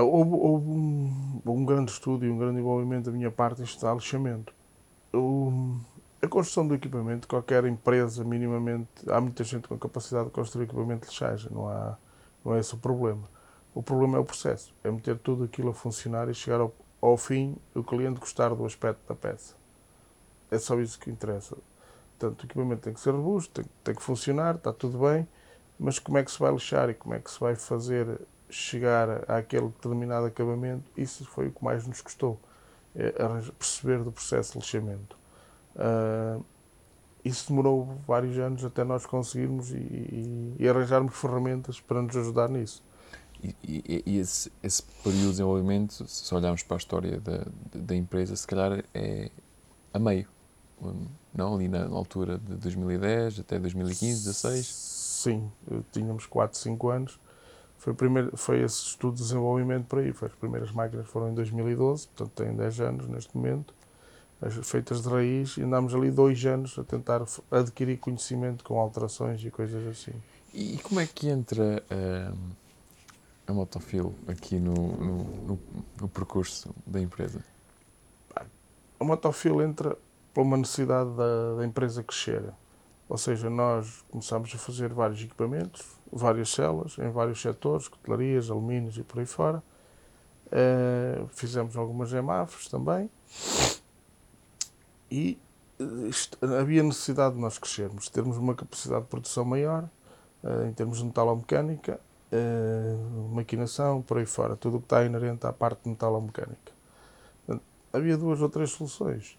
Houve, 0.00 0.30
houve 0.32 0.68
um, 0.68 1.42
um 1.46 1.64
grande 1.64 1.90
estudo 1.90 2.24
e 2.26 2.30
um 2.30 2.38
grande 2.38 2.60
envolvimento 2.60 3.10
da 3.10 3.16
minha 3.16 3.30
parte 3.30 3.60
em 3.60 3.64
estudar 3.64 3.94
lixamento. 3.94 4.52
O- 5.12 5.76
A 6.22 6.28
construção 6.28 6.66
do 6.66 6.74
equipamento, 6.74 7.28
qualquer 7.28 7.64
empresa 7.66 8.24
minimamente, 8.24 8.88
há 9.08 9.20
muita 9.20 9.44
gente 9.44 9.68
com 9.68 9.78
capacidade 9.78 10.26
de 10.26 10.32
construir 10.32 10.64
equipamento 10.64 11.02
de 11.02 11.08
lixagem, 11.08 11.50
não, 11.52 11.68
há, 11.68 11.96
não 12.44 12.54
é 12.54 12.58
esse 12.60 12.74
o 12.74 12.78
problema. 12.78 13.22
O 13.74 13.82
problema 13.82 14.16
é 14.16 14.20
o 14.20 14.24
processo, 14.24 14.74
é 14.82 14.90
meter 14.90 15.18
tudo 15.18 15.44
aquilo 15.44 15.70
a 15.70 15.74
funcionar 15.74 16.28
e 16.28 16.34
chegar 16.34 16.60
ao, 16.60 16.74
ao 17.00 17.16
fim 17.16 17.56
o 17.74 17.84
cliente 17.84 18.18
gostar 18.18 18.54
do 18.54 18.64
aspecto 18.64 19.00
da 19.06 19.14
peça. 19.14 19.54
É 20.50 20.58
só 20.58 20.78
isso 20.80 20.98
que 20.98 21.10
interessa. 21.10 21.56
Portanto, 22.18 22.42
o 22.42 22.46
equipamento 22.46 22.82
tem 22.82 22.92
que 22.94 23.00
ser 23.00 23.10
robusto, 23.10 23.62
tem, 23.62 23.70
tem 23.84 23.94
que 23.94 24.02
funcionar, 24.02 24.54
está 24.56 24.72
tudo 24.72 24.98
bem, 24.98 25.28
mas 25.78 25.98
como 25.98 26.16
é 26.18 26.24
que 26.24 26.30
se 26.30 26.38
vai 26.38 26.50
lixar 26.52 26.88
e 26.88 26.94
como 26.94 27.14
é 27.14 27.18
que 27.20 27.30
se 27.30 27.38
vai 27.38 27.54
fazer 27.54 28.20
chegar 28.48 29.30
àquele 29.30 29.68
determinado 29.68 30.26
acabamento, 30.26 30.90
isso 30.96 31.24
foi 31.24 31.48
o 31.48 31.52
que 31.52 31.64
mais 31.64 31.86
nos 31.86 32.00
custou. 32.00 32.38
É 32.94 33.12
perceber 33.58 34.02
do 34.02 34.10
processo 34.10 34.52
de 34.52 34.58
lixamento. 34.58 35.18
Uh, 35.74 36.42
isso 37.22 37.48
demorou 37.48 37.98
vários 38.06 38.38
anos 38.38 38.64
até 38.64 38.84
nós 38.84 39.04
conseguirmos 39.04 39.70
e, 39.70 39.76
e, 39.76 40.56
e 40.60 40.68
arranjarmos 40.68 41.14
ferramentas 41.14 41.80
para 41.80 42.00
nos 42.00 42.16
ajudar 42.16 42.48
nisso. 42.48 42.82
E, 43.42 44.02
e, 44.06 44.18
esse, 44.18 44.50
esse, 44.62 44.82
período 45.02 45.24
de 45.24 45.30
desenvolvimento, 45.30 46.08
se 46.08 46.34
olharmos 46.34 46.62
para 46.62 46.76
a 46.76 46.78
história 46.78 47.20
da, 47.20 47.46
da 47.74 47.94
empresa, 47.94 48.34
se 48.34 48.46
calhar 48.46 48.82
é 48.94 49.30
a 49.92 49.98
meio, 49.98 50.26
não? 51.34 51.54
Ali 51.54 51.68
na, 51.68 51.88
na 51.88 51.96
altura 51.96 52.38
de 52.38 52.56
2010 52.56 53.40
até 53.40 53.58
2015, 53.58 54.24
2016? 54.24 54.66
Sim, 54.66 55.50
tínhamos 55.92 56.26
4, 56.26 56.58
5 56.58 56.88
anos. 56.88 57.20
Foi, 57.86 57.94
primeiro, 57.94 58.36
foi 58.36 58.62
esse 58.62 58.88
estudo 58.88 59.14
de 59.14 59.22
desenvolvimento 59.22 59.86
por 59.86 60.00
aí. 60.00 60.12
Foi, 60.12 60.26
as 60.26 60.34
primeiras 60.34 60.72
máquinas 60.72 61.06
foram 61.06 61.30
em 61.30 61.34
2012, 61.34 62.08
portanto 62.08 62.32
tem 62.34 62.52
10 62.52 62.80
anos 62.80 63.06
neste 63.06 63.36
momento 63.36 63.72
feitas 64.64 65.02
de 65.02 65.08
raiz 65.08 65.56
e 65.56 65.62
andámos 65.62 65.94
ali 65.94 66.10
dois 66.10 66.44
anos 66.44 66.76
a 66.78 66.82
tentar 66.82 67.24
adquirir 67.48 67.98
conhecimento 67.98 68.64
com 68.64 68.76
alterações 68.78 69.42
e 69.44 69.50
coisas 69.52 69.86
assim. 69.86 70.12
E 70.52 70.78
como 70.82 70.98
é 70.98 71.06
que 71.06 71.28
entra 71.28 71.80
uh, 71.90 72.36
a 73.46 73.52
Motofil 73.52 74.12
aqui 74.26 74.56
no, 74.56 74.74
no, 74.74 75.24
no, 75.46 75.58
no, 76.00 76.08
percurso 76.08 76.74
da 76.84 77.00
empresa? 77.00 77.40
A 78.98 79.04
Motofil 79.04 79.62
entra 79.62 79.96
por 80.34 80.42
uma 80.42 80.56
necessidade 80.56 81.10
da, 81.10 81.54
da 81.58 81.64
empresa 81.64 82.02
crescer. 82.02 82.42
Ou 83.08 83.16
seja, 83.16 83.48
nós 83.48 84.04
começámos 84.10 84.52
a 84.54 84.58
fazer 84.58 84.92
vários 84.92 85.22
equipamentos, 85.22 85.84
várias 86.12 86.50
celas, 86.50 86.98
em 86.98 87.10
vários 87.10 87.40
setores, 87.40 87.86
cutelarias, 87.88 88.50
alumínios 88.50 88.98
e 88.98 89.02
por 89.02 89.20
aí 89.20 89.26
fora. 89.26 89.62
Uh, 90.46 91.26
fizemos 91.28 91.76
algumas 91.76 92.12
EMAFs 92.12 92.68
também 92.68 93.10
e 95.10 95.38
eh, 95.80 96.60
havia 96.60 96.82
necessidade 96.82 97.34
de 97.34 97.40
nós 97.40 97.58
crescermos, 97.58 98.08
termos 98.08 98.36
uma 98.36 98.54
capacidade 98.54 99.02
de 99.02 99.08
produção 99.08 99.44
maior, 99.44 99.88
uh, 100.42 100.66
em 100.68 100.72
termos 100.72 100.98
de 100.98 101.04
metalomecânica, 101.04 102.00
uh, 102.32 103.34
maquinação, 103.34 104.02
por 104.02 104.18
aí 104.18 104.26
fora, 104.26 104.56
tudo 104.56 104.76
o 104.76 104.80
que 104.80 104.86
está 104.86 105.04
inerente 105.04 105.46
à 105.46 105.52
parte 105.52 105.82
de 105.82 105.90
metalomecânica. 105.90 106.72
Portanto, 107.44 107.64
havia 107.92 108.16
duas 108.16 108.40
ou 108.40 108.48
três 108.48 108.70
soluções. 108.70 109.38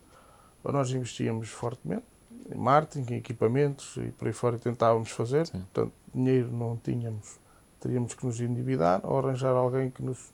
Ou 0.64 0.72
nós 0.72 0.92
investíamos 0.92 1.50
fortemente 1.50 2.06
em 2.50 2.58
marketing, 2.58 3.14
em 3.14 3.18
equipamentos 3.18 3.98
e 3.98 4.12
por 4.12 4.28
aí 4.28 4.34
fora 4.34 4.58
tentávamos 4.58 5.12
fazer, 5.12 5.48
Sim. 5.48 5.60
portanto, 5.60 5.94
dinheiro 6.14 6.52
não 6.52 6.78
tínhamos, 6.78 7.40
teríamos 7.80 8.14
que 8.14 8.26
nos 8.26 8.40
endividar 8.40 9.02
ou 9.04 9.20
arranjar 9.20 9.56
alguém 9.56 9.90
que 9.90 10.02
nos 10.02 10.34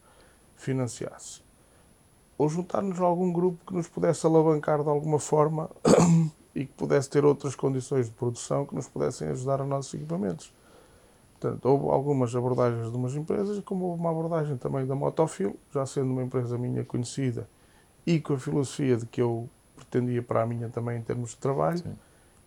financiasse 0.55 1.43
ou 2.37 2.49
juntar-nos 2.49 2.99
a 2.99 3.03
algum 3.03 3.31
grupo 3.31 3.65
que 3.65 3.73
nos 3.73 3.87
pudesse 3.87 4.25
alavancar 4.25 4.83
de 4.83 4.89
alguma 4.89 5.19
forma 5.19 5.69
e 6.53 6.65
que 6.65 6.73
pudesse 6.73 7.09
ter 7.09 7.23
outras 7.23 7.55
condições 7.55 8.07
de 8.07 8.11
produção 8.11 8.65
que 8.65 8.75
nos 8.75 8.87
pudessem 8.87 9.27
ajudar 9.29 9.61
a 9.61 9.65
nossos 9.65 9.93
equipamentos. 9.93 10.53
Portanto, 11.39 11.65
houve 11.65 11.89
algumas 11.89 12.35
abordagens 12.35 12.89
de 12.89 12.95
umas 12.97 13.15
empresas, 13.15 13.59
como 13.63 13.85
houve 13.85 13.99
uma 13.99 14.11
abordagem 14.11 14.57
também 14.57 14.85
da 14.85 14.95
Motofil, 14.95 15.57
já 15.73 15.85
sendo 15.85 16.11
uma 16.11 16.23
empresa 16.23 16.57
minha 16.57 16.83
conhecida 16.83 17.47
e 18.05 18.19
com 18.19 18.33
a 18.33 18.37
filosofia 18.37 18.97
de 18.97 19.05
que 19.05 19.21
eu 19.21 19.49
pretendia 19.75 20.21
para 20.21 20.43
a 20.43 20.45
minha 20.45 20.69
também 20.69 20.97
em 20.97 21.01
termos 21.01 21.31
de 21.31 21.37
trabalho. 21.37 21.83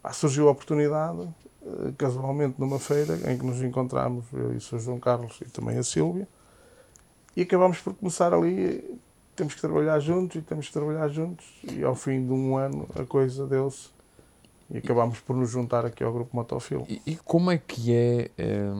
Ah, 0.02 0.12
surgiu 0.12 0.48
a 0.48 0.52
oportunidade, 0.52 1.28
eh, 1.62 1.92
casualmente 1.98 2.60
numa 2.60 2.78
feira 2.78 3.18
em 3.30 3.36
que 3.36 3.44
nos 3.44 3.62
encontramos, 3.62 4.24
eu 4.32 4.52
e 4.52 4.56
o 4.56 4.60
Sr. 4.60 4.78
João 4.78 5.00
Carlos 5.00 5.40
e 5.40 5.50
também 5.50 5.78
a 5.78 5.82
Sílvia, 5.82 6.28
e 7.36 7.42
acabamos 7.42 7.80
por 7.80 7.94
começar 7.94 8.32
ali 8.32 8.98
temos 9.36 9.54
que 9.54 9.60
trabalhar 9.60 10.00
juntos 10.00 10.36
e 10.36 10.40
temos 10.40 10.66
que 10.66 10.72
trabalhar 10.72 11.08
juntos 11.08 11.46
e 11.62 11.84
ao 11.84 11.94
fim 11.94 12.24
de 12.24 12.32
um 12.32 12.56
ano 12.56 12.88
a 12.98 13.04
coisa 13.04 13.46
deu-se 13.46 13.90
e 14.70 14.78
acabámos 14.78 15.20
por 15.20 15.36
nos 15.36 15.50
juntar 15.50 15.84
aqui 15.84 16.02
ao 16.02 16.12
grupo 16.12 16.34
Motofil. 16.34 16.84
E, 16.88 17.00
e 17.06 17.16
como 17.16 17.50
é 17.50 17.58
que 17.58 17.94
é, 17.94 18.30
é, 18.36 18.72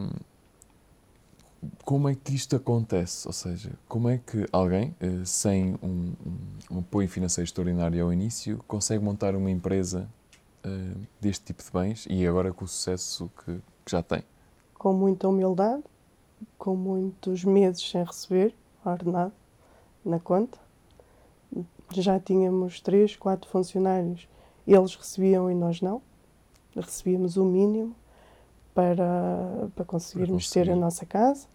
como 1.85 2.09
é 2.09 2.15
que 2.15 2.35
isto 2.35 2.57
acontece? 2.57 3.27
Ou 3.27 3.33
seja, 3.33 3.73
como 3.89 4.09
é 4.09 4.19
que 4.19 4.47
alguém 4.53 4.95
eh, 5.01 5.25
sem 5.25 5.75
um, 5.83 6.13
um, 6.71 6.79
apoio 6.79 7.09
financeiro 7.09 7.47
extraordinário 7.47 8.05
ao 8.05 8.13
início 8.13 8.63
consegue 8.67 9.03
montar 9.03 9.35
uma 9.35 9.51
empresa 9.51 10.09
eh, 10.65 10.95
deste 11.21 11.47
tipo 11.47 11.63
de 11.63 11.71
bens 11.71 12.07
e 12.09 12.27
agora 12.27 12.53
com 12.53 12.65
o 12.65 12.69
sucesso 12.69 13.31
que, 13.45 13.59
que 13.85 13.91
já 13.91 14.03
tem? 14.03 14.23
Com 14.75 14.93
muita 14.93 15.29
humildade, 15.29 15.83
com 16.59 16.77
muitos 16.77 17.45
meses 17.45 17.89
sem 17.89 18.05
receber 18.05 18.55
ordenado 18.85 19.33
na 20.05 20.21
conta. 20.21 20.59
Já 21.93 22.19
tínhamos 22.19 22.81
três, 22.81 23.17
quatro 23.17 23.49
funcionários. 23.49 24.29
Eles 24.67 24.95
recebiam 24.95 25.51
e 25.51 25.55
nós 25.55 25.81
não. 25.81 26.03
Recebíamos 26.75 27.37
o 27.37 27.45
mínimo 27.45 27.95
para, 28.77 29.69
para 29.75 29.85
conseguirmos 29.85 30.49
ter 30.49 30.71
a 30.71 30.77
nossa 30.77 31.05
casa. 31.05 31.49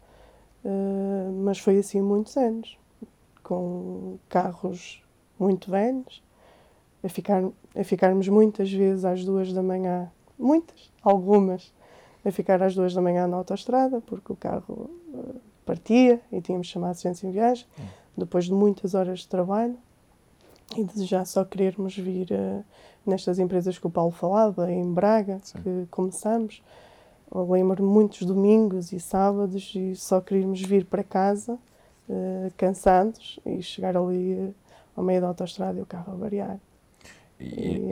Uh, 0.66 1.32
mas 1.44 1.58
foi 1.58 1.80
assim 1.80 2.02
muitos 2.02 2.36
anos, 2.36 2.78
com 3.42 4.18
carros 4.28 5.02
muito 5.40 5.72
velhos, 5.72 6.22
a, 7.02 7.08
ficar, 7.08 7.44
a 7.76 7.84
ficarmos 7.84 8.28
muitas 8.28 8.72
vezes 8.72 9.06
às 9.06 9.24
duas 9.24 9.54
da 9.54 9.64
manhã, 9.64 10.12
muitas, 10.38 10.92
algumas, 11.02 11.74
a 12.26 12.32
ficar 12.32 12.62
às 12.62 12.76
duas 12.76 12.94
da 12.94 13.02
manhã 13.02 13.26
na 13.26 13.38
autoestrada, 13.38 14.02
porque 14.02 14.34
o 14.34 14.36
carro 14.36 14.90
uh, 15.14 15.36
partia 15.66 16.20
e 16.30 16.42
tínhamos 16.42 16.68
chamado 16.68 16.92
assistência 16.92 17.26
em 17.26 17.32
viagem. 17.32 17.66
Hum 17.80 18.02
depois 18.16 18.46
de 18.46 18.54
muitas 18.54 18.94
horas 18.94 19.20
de 19.20 19.28
trabalho 19.28 19.78
e 20.76 20.84
de 20.84 21.06
já 21.06 21.26
só 21.26 21.44
querermos 21.44 21.98
vir 21.98 22.30
uh, 22.32 22.64
nestas 23.06 23.40
empresas 23.40 23.78
que 23.78 23.88
o 23.88 23.90
Paulo 23.90 24.12
falava, 24.12 24.72
em 24.72 24.92
Braga, 24.92 25.40
Sim. 25.44 25.60
que 25.62 25.88
começamos. 25.90 26.64
Lembro-me 27.34 27.88
muitos 27.88 28.24
domingos 28.24 28.92
e 28.92 29.00
sábados 29.00 29.74
e 29.74 29.96
só 29.96 30.20
queríamos 30.20 30.62
vir 30.62 30.86
para 30.86 31.02
casa 31.02 31.58
uh, 32.10 32.52
cansados 32.58 33.40
e 33.46 33.62
chegar 33.62 33.96
ali 33.96 34.34
uh, 34.34 34.56
ao 34.96 35.04
meio 35.04 35.22
da 35.22 35.28
autostrada 35.28 35.80
e 35.80 35.82
o 35.82 35.86
carro 35.86 36.12
a 36.12 36.16
variar. 36.18 36.60
E... 37.40 37.46
E, 37.46 37.90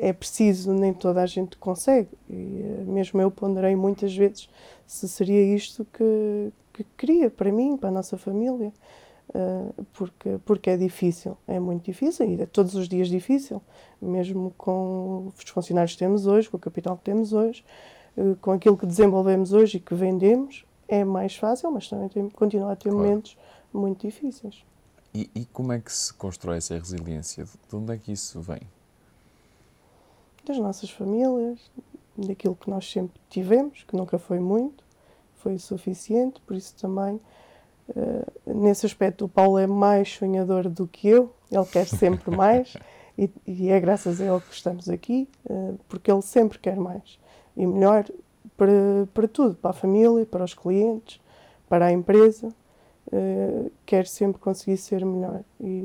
é 0.00 0.12
preciso, 0.12 0.72
nem 0.72 0.94
toda 0.94 1.22
a 1.22 1.26
gente 1.26 1.58
consegue. 1.58 2.08
E, 2.30 2.84
mesmo 2.86 3.20
eu 3.20 3.30
ponderei 3.30 3.76
muitas 3.76 4.16
vezes 4.16 4.48
se 4.86 5.06
seria 5.06 5.54
isto 5.54 5.86
que, 5.92 6.50
que 6.72 6.84
queria 6.96 7.28
para 7.28 7.52
mim, 7.52 7.76
para 7.76 7.90
a 7.90 7.92
nossa 7.92 8.16
família. 8.16 8.72
Uh, 9.28 9.84
porque, 9.92 10.38
porque 10.46 10.70
é 10.70 10.76
difícil, 10.78 11.36
é 11.46 11.60
muito 11.60 11.84
difícil 11.84 12.26
e 12.26 12.40
é 12.40 12.46
todos 12.46 12.74
os 12.74 12.88
dias 12.88 13.08
difícil, 13.08 13.60
mesmo 14.00 14.54
com 14.56 15.30
os 15.36 15.50
funcionários 15.50 15.92
que 15.92 15.98
temos 15.98 16.26
hoje, 16.26 16.48
com 16.48 16.56
o 16.56 16.60
capital 16.60 16.96
que 16.96 17.04
temos 17.04 17.34
hoje, 17.34 17.62
uh, 17.62 17.97
com 18.40 18.52
aquilo 18.52 18.76
que 18.76 18.86
desenvolvemos 18.86 19.52
hoje 19.52 19.76
e 19.76 19.80
que 19.80 19.94
vendemos, 19.94 20.64
é 20.86 21.04
mais 21.04 21.36
fácil, 21.36 21.70
mas 21.70 21.88
também 21.88 22.08
tem, 22.08 22.28
continua 22.30 22.72
a 22.72 22.76
ter 22.76 22.90
claro. 22.90 22.98
momentos 22.98 23.36
muito 23.72 24.06
difíceis. 24.06 24.64
E, 25.14 25.30
e, 25.34 25.44
como 25.46 25.72
é 25.72 25.78
que 25.78 25.92
se 25.92 26.12
constrói 26.12 26.58
essa 26.58 26.76
resiliência? 26.76 27.44
De 27.44 27.76
onde 27.76 27.92
é 27.92 27.96
que 27.96 28.12
isso 28.12 28.40
vem? 28.40 28.60
Das 30.44 30.58
nossas 30.58 30.90
famílias, 30.90 31.58
daquilo 32.16 32.54
que 32.54 32.68
nós 32.70 32.90
sempre 32.90 33.18
tivemos, 33.28 33.84
que 33.86 33.96
nunca 33.96 34.18
foi 34.18 34.38
muito, 34.38 34.84
foi 35.36 35.58
suficiente, 35.58 36.40
por 36.46 36.56
isso 36.56 36.74
também 36.76 37.20
Uh, 37.88 38.54
nesse 38.54 38.84
aspecto, 38.84 39.24
o 39.24 39.28
Paulo 39.28 39.58
é 39.58 39.66
mais 39.66 40.12
sonhador 40.12 40.68
do 40.68 40.86
que 40.86 41.08
eu, 41.08 41.32
ele 41.50 41.64
quer 41.64 41.86
sempre 41.86 42.30
mais 42.36 42.76
e, 43.16 43.30
e, 43.46 43.70
é 43.70 43.80
graças 43.80 44.20
a 44.20 44.26
ele 44.26 44.40
que 44.40 44.54
estamos 44.54 44.90
aqui, 44.90 45.26
uh, 45.48 45.78
porque 45.88 46.10
ele 46.10 46.20
sempre 46.20 46.58
quer 46.58 46.76
mais 46.76 47.18
e 47.58 47.66
melhor 47.66 48.06
para, 48.56 49.06
para 49.12 49.28
tudo, 49.28 49.54
para 49.54 49.70
a 49.70 49.74
família, 49.74 50.24
para 50.24 50.42
os 50.42 50.54
clientes, 50.54 51.20
para 51.68 51.86
a 51.86 51.92
empresa, 51.92 52.48
uh, 53.12 53.70
quer 53.84 54.06
sempre 54.06 54.40
conseguir 54.40 54.78
ser 54.78 55.04
melhor 55.04 55.42
e, 55.60 55.82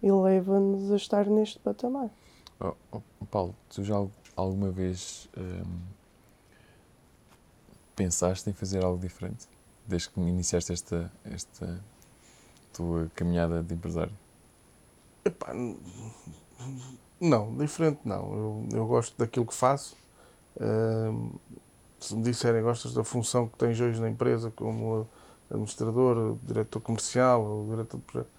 e 0.00 0.12
leva-nos 0.12 0.92
a 0.92 0.96
estar 0.96 1.26
neste 1.26 1.58
patamar. 1.58 2.10
Oh, 2.60 2.74
oh, 2.92 3.00
Paulo, 3.28 3.54
tu 3.68 3.82
já 3.82 3.96
alguma 4.36 4.70
vez 4.70 5.28
pensaste 7.96 8.48
em 8.48 8.52
fazer 8.52 8.84
algo 8.84 8.98
diferente? 8.98 9.48
desde 9.86 10.10
que 10.10 10.20
iniciaste 10.20 10.72
esta, 10.72 11.12
esta 11.24 11.80
tua 12.72 13.10
caminhada 13.14 13.62
de 13.62 13.74
empresário? 13.74 14.12
Epá, 15.24 15.52
Não, 17.20 17.56
diferente 17.56 18.00
não. 18.04 18.32
Eu, 18.34 18.68
eu 18.72 18.86
gosto 18.86 19.16
daquilo 19.16 19.46
que 19.46 19.54
faço. 19.54 19.96
Se 21.98 22.14
me 22.14 22.22
disserem 22.22 22.62
gostas 22.62 22.92
da 22.94 23.02
função 23.04 23.48
que 23.48 23.56
tens 23.56 23.80
hoje 23.80 24.00
na 24.00 24.08
empresa 24.08 24.50
como 24.54 25.08
administrador, 25.50 26.36
diretor 26.42 26.80
comercial 26.80 27.42
ou 27.42 27.70
diretor 27.70 27.98
de 27.98 28.02
projeto, 28.04 28.30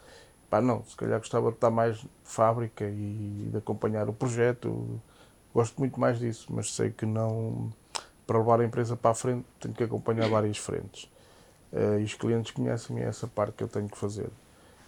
pá, 0.49 0.61
não, 0.61 0.83
se 0.83 0.95
calhar 0.95 1.19
gostava 1.19 1.49
de 1.49 1.57
estar 1.57 1.69
mais 1.69 2.05
fábrica 2.23 2.85
e 2.85 3.49
de 3.51 3.57
acompanhar 3.57 4.09
o 4.09 4.13
projeto. 4.13 4.99
Gosto 5.53 5.77
muito 5.79 5.99
mais 5.99 6.19
disso, 6.19 6.47
mas 6.49 6.73
sei 6.73 6.91
que 6.91 7.05
não, 7.05 7.71
para 8.25 8.37
levar 8.37 8.61
a 8.61 8.65
empresa 8.65 8.95
para 8.95 9.11
a 9.11 9.15
frente, 9.15 9.45
tenho 9.59 9.73
que 9.73 9.83
acompanhar 9.83 10.29
várias 10.29 10.57
frentes. 10.57 11.09
Eh, 11.71 12.01
e 12.01 12.03
os 12.03 12.13
clientes 12.13 12.51
conhecem-me, 12.51 13.01
é 13.01 13.05
essa 13.05 13.27
parte 13.27 13.53
que 13.53 13.63
eu 13.63 13.67
tenho 13.67 13.89
que 13.89 13.97
fazer. 13.97 14.29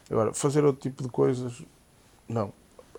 Agora, 0.09 0.33
fazer 0.33 0.63
outro 0.63 0.81
tipo 0.81 1.03
de 1.03 1.09
coisas, 1.09 1.63
não. 2.27 2.53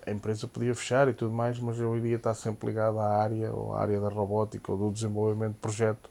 A 0.05 0.11
empresa 0.11 0.47
podia 0.47 0.73
fechar 0.73 1.07
e 1.07 1.13
tudo 1.13 1.33
mais, 1.33 1.59
mas 1.59 1.79
eu 1.79 1.95
iria 1.95 2.15
estar 2.15 2.33
sempre 2.33 2.67
ligado 2.67 2.99
à 2.99 3.07
área, 3.07 3.53
ou 3.53 3.73
à 3.73 3.81
área 3.81 3.99
da 3.99 4.09
robótica, 4.09 4.71
ou 4.71 4.77
do 4.77 4.91
desenvolvimento 4.91 5.53
de 5.53 5.59
projeto. 5.59 6.09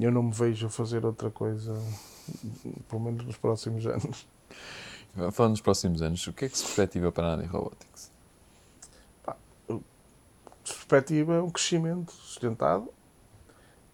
Eu 0.00 0.10
não 0.10 0.22
me 0.22 0.32
vejo 0.32 0.66
a 0.66 0.70
fazer 0.70 1.04
outra 1.06 1.30
coisa, 1.30 1.74
pelo 2.88 3.02
menos 3.02 3.24
nos 3.24 3.36
próximos 3.36 3.86
anos. 3.86 4.26
Falando 5.32 5.52
nos 5.52 5.60
próximos 5.60 6.02
anos, 6.02 6.26
o 6.26 6.32
que 6.32 6.44
é 6.44 6.48
que 6.48 6.58
se 6.58 6.64
perspectiva 6.64 7.10
para 7.10 7.32
a 7.32 7.36
Nani 7.36 7.48
Robotics? 7.48 8.18
perspectiva 10.88 11.34
é 11.34 11.42
um 11.42 11.50
crescimento 11.50 12.12
sustentado, 12.12 12.88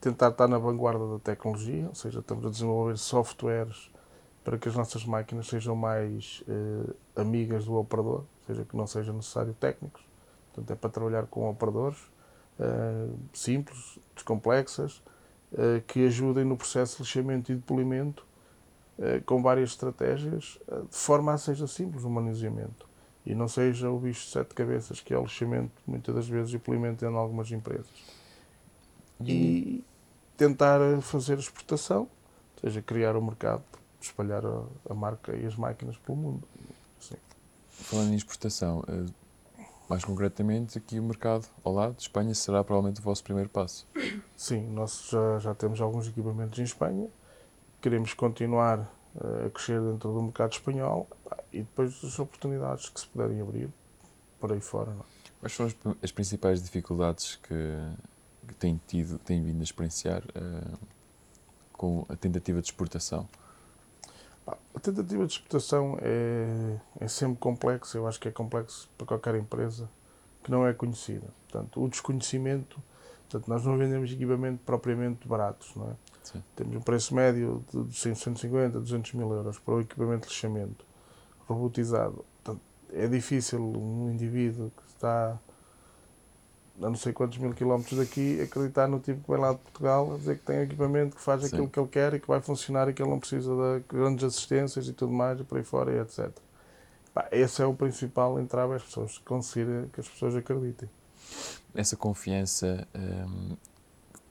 tentar 0.01 0.29
estar 0.29 0.47
na 0.47 0.59
vanguarda 0.59 1.07
da 1.09 1.19
tecnologia, 1.19 1.89
ou 1.89 1.95
seja, 1.95 2.21
estamos 2.21 2.47
a 2.47 2.51
desenvolver 2.51 2.97
softwares 2.97 3.91
para 4.45 4.59
que 4.59 4.69
as 4.69 4.77
nossas 4.77 5.05
máquinas 5.07 5.47
sejam 5.47 5.75
mais 5.75 6.45
eh, 6.47 6.93
amigas 7.17 7.65
do 7.65 7.75
operador, 7.77 8.21
ou 8.21 8.47
seja, 8.47 8.65
que 8.65 8.77
não 8.77 8.87
seja 8.87 9.11
necessário 9.13 9.55
técnicos. 9.55 10.03
Portanto, 10.53 10.71
é 10.71 10.77
para 10.77 10.91
trabalhar 10.91 11.27
com 11.27 11.49
operadores 11.49 11.99
eh, 12.61 13.09
simples, 13.33 13.99
descomplexas, 14.15 15.03
eh, 15.57 15.83
que 15.87 16.07
ajudem 16.07 16.45
no 16.45 16.59
processo 16.59 16.99
de 16.99 17.03
lixamento 17.05 17.51
e 17.51 17.57
de 17.57 17.63
polimento 17.63 18.27
com 19.27 19.43
várias 19.43 19.71
estratégias, 19.71 20.57
de 20.89 20.97
forma 20.97 21.33
a 21.33 21.37
seja 21.37 21.67
simples 21.67 22.05
o 22.05 22.09
manuseamento 22.09 22.87
e 23.27 23.35
não 23.35 23.49
seja 23.49 23.91
o 23.91 23.99
bicho 23.99 24.25
de 24.25 24.31
sete 24.31 24.55
cabeças, 24.55 25.01
que 25.01 25.13
é 25.13 25.19
o 25.19 25.23
lixamento, 25.23 25.73
muitas 25.85 26.15
das 26.15 26.29
vezes, 26.29 26.55
e 26.55 26.61
polimento 26.61 27.05
em 27.05 27.09
algumas 27.13 27.51
empresas. 27.51 27.91
E 29.21 29.83
tentar 30.37 30.79
fazer 31.01 31.39
exportação, 31.41 32.03
ou 32.03 32.61
seja, 32.61 32.81
criar 32.81 33.17
o 33.17 33.19
um 33.19 33.25
mercado, 33.25 33.65
espalhar 34.07 34.43
a, 34.89 34.95
marca 34.95 35.37
e 35.37 35.47
as 35.47 35.57
máquinas 35.57 35.97
pelo 35.99 36.17
mundo. 36.17 36.49
Falando 37.69 38.13
em 38.13 38.17
exportação, 38.17 38.85
eh, 38.89 39.07
mais 39.89 40.05
concretamente, 40.05 40.79
aqui 40.79 40.99
o 40.99 41.03
mercado 41.03 41.47
ao 41.63 41.73
lado 41.73 41.95
de 41.95 42.03
Espanha 42.03 42.35
será 42.35 42.63
provavelmente 42.63 43.01
o 43.01 43.03
vosso 43.03 43.23
primeiro 43.25 43.51
passo. 43.51 43.87
Sim, 44.37 44.69
nós 44.71 45.09
já, 45.11 45.39
já 45.41 45.55
temos 45.55 45.81
alguns 45.81 46.07
equipamentos 46.07 46.59
em 46.59 46.63
Espanha, 46.63 47.09
queremos 47.83 48.15
continuar 48.15 48.89
eh, 49.17 49.47
a 49.47 49.51
crescer 49.51 49.81
dentro 49.81 50.13
do 50.13 50.23
mercado 50.23 50.53
espanhol 50.53 51.09
e 51.53 51.59
depois 51.59 52.03
as 52.05 52.19
oportunidades 52.19 52.89
que 52.89 53.01
se 53.01 53.07
puderem 53.07 53.41
abrir 53.41 53.69
por 54.41 54.53
aí 54.53 54.61
fora. 54.61 54.93
Não? 54.93 55.01
É? 55.01 55.05
Quais 55.41 55.53
são 55.53 55.67
as, 55.67 55.77
as, 56.03 56.11
principais 56.11 56.63
dificuldades 56.63 57.37
que, 57.37 57.55
que 58.49 58.55
têm 58.55 58.81
tido, 58.87 59.19
têm 59.19 59.43
vindo 59.43 59.61
a 59.61 59.63
experienciar 59.63 60.23
uh, 60.23 60.79
com 61.73 62.07
a 62.09 62.17
tentativa 62.17 62.61
de 62.63 62.69
exportação? 62.69 63.29
A 64.47 64.81
tentativa 64.81 65.27
de 65.27 65.33
exportação 65.33 65.97
é, 66.03 66.77
é 67.01 67.09
sempre 67.09 67.39
complexa, 67.39 67.97
eu 67.97 68.07
acho 68.07 68.21
que 68.21 68.29
é 68.29 68.31
complexo 68.31 68.91
para 68.99 69.07
qualquer 69.07 69.35
empresa 69.37 69.89
que 70.43 70.51
não 70.51 70.67
é 70.67 70.75
conhecida. 70.75 71.27
Portanto, 71.49 71.83
o 71.83 71.89
desconhecimento, 71.89 72.83
portanto, 73.23 73.49
nós 73.49 73.65
não 73.65 73.79
vendemos 73.79 74.13
equipamento 74.13 74.61
propriamente 74.65 75.27
baratos, 75.27 75.75
não 75.75 75.91
é? 75.91 75.95
Sim. 76.23 76.43
Temos 76.55 76.77
um 76.77 76.81
preço 76.81 77.15
médio 77.15 77.65
de 77.73 77.95
150, 77.95 78.81
200 78.81 79.13
mil 79.15 79.33
euros 79.33 79.59
para 79.59 79.75
o 79.75 79.81
equipamento 79.81 80.27
de 80.27 80.35
lixamento 80.35 80.85
robotizado. 81.47 82.25
Portanto, 82.43 82.63
é 82.93 83.07
difícil 83.07 83.61
um 83.61 84.11
indivíduo 84.11 84.71
que 84.77 84.87
está 84.89 85.39
a 86.81 86.89
não 86.89 86.97
sei 86.97 87.13
quantos 87.13 87.39
mil 87.39 87.53
quilómetros 87.53 87.99
daqui 87.99 88.41
acreditar 88.41 88.89
no 88.89 88.99
tipo 88.99 89.23
que 89.23 89.31
vem 89.31 89.41
lá 89.41 89.53
de 89.53 89.59
Portugal 89.59 90.15
a 90.15 90.19
dizer 90.19 90.39
que 90.39 90.45
tem 90.45 90.61
equipamento 90.61 91.17
que 91.17 91.23
faz 91.23 91.43
Sim. 91.43 91.49
aquilo 91.49 91.69
que 91.69 91.79
ele 91.79 91.89
quer 91.89 92.15
e 92.15 92.21
que 92.21 92.27
vai 92.27 92.41
funcionar 92.41 92.89
e 92.89 92.93
que 92.93 93.03
ele 93.03 93.11
não 93.11 93.19
precisa 93.19 93.51
de 93.55 93.85
grandes 93.89 94.25
assistências 94.25 94.89
e 94.89 94.93
tudo 94.93 95.13
mais 95.13 95.41
e 95.41 95.45
por 95.45 95.59
aí 95.59 95.65
fora 95.65 95.93
e 95.93 96.01
etc. 96.01 96.31
Pá, 97.13 97.29
esse 97.31 97.63
é 97.63 97.67
o 97.67 97.75
principal 97.75 98.41
entrave 98.41 98.75
as 98.75 98.83
pessoas, 98.83 99.19
conseguir 99.19 99.89
que 99.93 100.01
as 100.01 100.09
pessoas 100.09 100.35
acreditem. 100.35 100.91
Essa 101.75 101.97
confiança, 101.97 102.87
hum, 102.95 103.57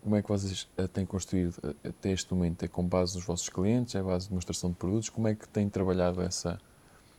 como 0.01 0.15
é 0.17 0.21
que 0.21 0.27
vocês 0.27 0.67
a 0.77 0.87
têm 0.87 1.05
construído 1.05 1.55
até 1.83 2.11
este 2.11 2.33
momento? 2.33 2.63
É 2.63 2.67
com 2.67 2.83
base 2.83 3.15
nos 3.15 3.25
vossos 3.25 3.47
clientes? 3.47 3.95
É 3.95 4.03
base 4.03 4.25
de 4.25 4.29
demonstração 4.29 4.69
de 4.69 4.75
produtos? 4.75 5.09
Como 5.09 5.27
é 5.29 5.35
que 5.35 5.47
têm 5.47 5.69
trabalhado 5.69 6.21
essa, 6.21 6.59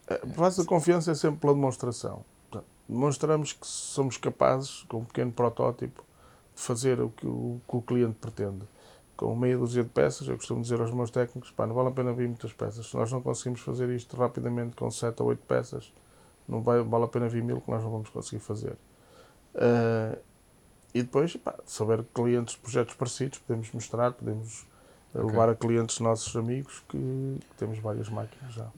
a 0.06 0.26
base 0.26 0.58
da 0.58 0.64
confiança 0.64 1.12
é 1.12 1.14
sempre 1.14 1.40
pela 1.40 1.54
demonstração. 1.54 2.24
Demonstramos 2.88 3.52
que 3.52 3.66
somos 3.66 4.16
capazes, 4.16 4.82
com 4.84 4.98
um 4.98 5.04
pequeno 5.04 5.32
protótipo, 5.32 6.04
de 6.54 6.62
fazer 6.62 7.00
o 7.00 7.10
que 7.10 7.26
o, 7.26 7.60
que 7.68 7.76
o 7.76 7.82
cliente 7.82 8.16
pretende. 8.20 8.66
Com 9.16 9.34
meia 9.36 9.56
dúzia 9.56 9.82
de 9.82 9.90
peças, 9.90 10.26
eu 10.26 10.36
costumo 10.36 10.60
dizer 10.60 10.80
aos 10.80 10.92
meus 10.92 11.10
técnicos, 11.10 11.50
pá, 11.50 11.66
não 11.66 11.74
vale 11.74 11.88
a 11.88 11.92
pena 11.92 12.12
vir 12.12 12.26
muitas 12.26 12.52
peças. 12.52 12.86
Se 12.86 12.96
nós 12.96 13.10
não 13.12 13.22
conseguimos 13.22 13.60
fazer 13.60 13.88
isto 13.90 14.16
rapidamente 14.16 14.76
com 14.76 14.90
7 14.90 15.22
ou 15.22 15.28
8 15.28 15.40
peças, 15.46 15.92
não 16.48 16.62
vai, 16.62 16.82
vale 16.82 17.04
a 17.04 17.08
pena 17.08 17.28
vir 17.28 17.42
mil 17.42 17.60
que 17.60 17.70
nós 17.70 17.82
não 17.82 17.90
vamos 17.90 18.08
conseguir 18.08 18.40
fazer. 18.40 18.76
Uh, 19.54 20.18
e 20.92 21.02
depois, 21.02 21.36
pá, 21.36 21.54
se 21.64 21.80
houver 21.82 22.04
clientes 22.14 22.54
de 22.54 22.60
projetos 22.60 22.94
parecidos, 22.94 23.38
podemos 23.38 23.70
mostrar, 23.72 24.12
podemos 24.12 24.66
okay. 25.12 25.26
levar 25.26 25.48
a 25.48 25.54
clientes 25.54 26.00
nossos 26.00 26.34
amigos 26.36 26.82
que, 26.88 26.98
que 26.98 27.56
temos 27.56 27.78
várias 27.78 28.08
máquinas 28.08 28.52
já. 28.52 28.68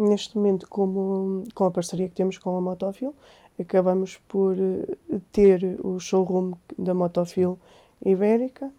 Neste 0.00 0.34
momento, 0.34 0.66
como, 0.66 1.44
com 1.54 1.64
a 1.66 1.70
parceria 1.70 2.08
que 2.08 2.14
temos 2.14 2.38
com 2.38 2.56
a 2.56 2.60
Motofil, 2.60 3.14
acabamos 3.60 4.16
por 4.26 4.56
eh, 4.58 4.96
ter 5.30 5.78
o 5.84 6.00
showroom 6.00 6.54
da 6.78 6.94
Motofil 6.94 7.58
Ibérica. 8.02 8.72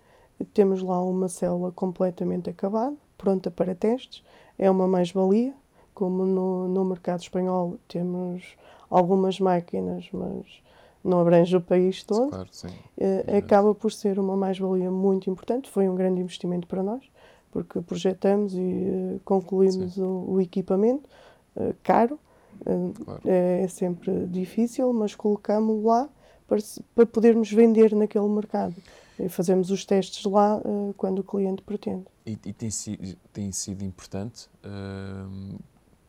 Temos 0.51 0.81
lá 0.81 0.99
uma 0.99 1.29
célula 1.29 1.71
completamente 1.71 2.49
acabada, 2.49 2.95
pronta 3.19 3.51
para 3.51 3.75
testes. 3.75 4.23
É 4.57 4.69
uma 4.71 4.87
mais-valia, 4.87 5.53
como 5.93 6.25
no, 6.25 6.67
no 6.67 6.83
mercado 6.83 7.19
espanhol 7.19 7.77
temos 7.87 8.57
algumas 8.89 9.39
máquinas, 9.39 10.09
mas 10.11 10.63
não 11.03 11.19
abrange 11.19 11.55
o 11.55 11.61
país 11.61 12.03
todo. 12.03 12.31
Claro, 12.31 12.49
sim. 12.51 12.69
Uh, 12.97 13.37
acaba 13.37 13.75
por 13.75 13.91
ser 13.91 14.17
uma 14.17 14.35
mais-valia 14.35 14.89
muito 14.89 15.29
importante. 15.29 15.69
Foi 15.69 15.87
um 15.87 15.93
grande 15.93 16.19
investimento 16.19 16.65
para 16.65 16.81
nós 16.81 17.10
porque 17.51 17.81
projetamos 17.81 18.53
e 18.53 18.57
uh, 18.57 19.21
concluímos 19.23 19.97
o, 19.97 20.25
o, 20.29 20.41
equipamento 20.41 21.07
uh, 21.55 21.75
caro. 21.83 22.19
Uh, 22.61 22.93
claro. 23.03 23.21
é, 23.25 23.63
é, 23.63 23.67
sempre 23.67 24.25
difícil, 24.27 24.91
mas 24.93 25.15
colocamos 25.15 25.83
lá 25.83 26.09
para, 26.47 26.59
para 26.95 27.05
podermos 27.05 27.51
vender 27.51 27.93
naquele 27.95 28.27
mercado. 28.27 28.75
E 29.19 29.29
fazemos 29.29 29.69
os 29.69 29.85
testes 29.85 30.25
lá 30.25 30.59
quando 30.97 31.19
o 31.19 31.23
cliente 31.23 31.61
pretende. 31.61 32.05
E, 32.25 32.31
e 32.31 32.53
tem, 32.53 32.71
sido, 32.71 33.15
tem 33.31 33.51
sido 33.51 33.83
importante 33.83 34.49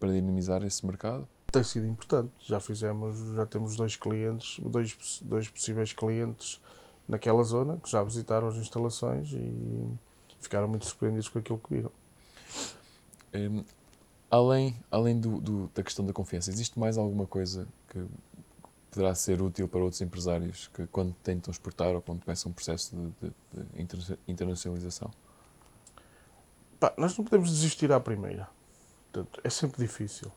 para 0.00 0.10
dinamizar 0.10 0.64
esse 0.64 0.86
mercado? 0.86 1.28
Tem 1.50 1.62
sido 1.62 1.86
importante. 1.86 2.32
Já 2.40 2.58
fizemos, 2.58 3.18
já 3.34 3.44
temos 3.44 3.76
dois 3.76 3.96
clientes, 3.96 4.58
dois, 4.64 5.20
dois 5.22 5.48
possíveis 5.50 5.92
clientes 5.92 6.58
naquela 7.06 7.42
zona 7.42 7.76
que 7.76 7.90
já 7.90 8.02
visitaram 8.02 8.48
as 8.48 8.56
instalações 8.56 9.32
e 9.32 9.84
ficaram 10.42 10.68
muito 10.68 10.86
surpreendidos 10.86 11.28
com 11.28 11.38
aquilo 11.38 11.58
que 11.58 11.74
viram. 11.74 11.90
Um, 13.34 13.64
além 14.30 14.76
além 14.90 15.18
do, 15.18 15.40
do, 15.40 15.70
da 15.74 15.82
questão 15.82 16.04
da 16.04 16.12
confiança, 16.12 16.50
existe 16.50 16.78
mais 16.78 16.98
alguma 16.98 17.26
coisa 17.26 17.66
que 17.88 18.04
poderá 18.90 19.14
ser 19.14 19.40
útil 19.40 19.66
para 19.66 19.80
outros 19.80 20.00
empresários 20.02 20.68
que, 20.68 20.86
quando 20.88 21.14
tentam 21.22 21.50
exportar 21.50 21.94
ou 21.94 22.02
quando 22.02 22.22
começam 22.22 22.50
um 22.50 22.52
processo 22.52 22.94
de, 22.94 23.28
de, 23.28 23.34
de 23.64 24.18
internacionalização? 24.28 25.10
Pá, 26.78 26.92
nós 26.98 27.16
não 27.16 27.24
podemos 27.24 27.48
desistir 27.48 27.90
à 27.90 27.98
primeira. 27.98 28.48
Portanto, 29.10 29.40
é 29.42 29.48
sempre 29.48 29.80
difícil. 29.80 30.30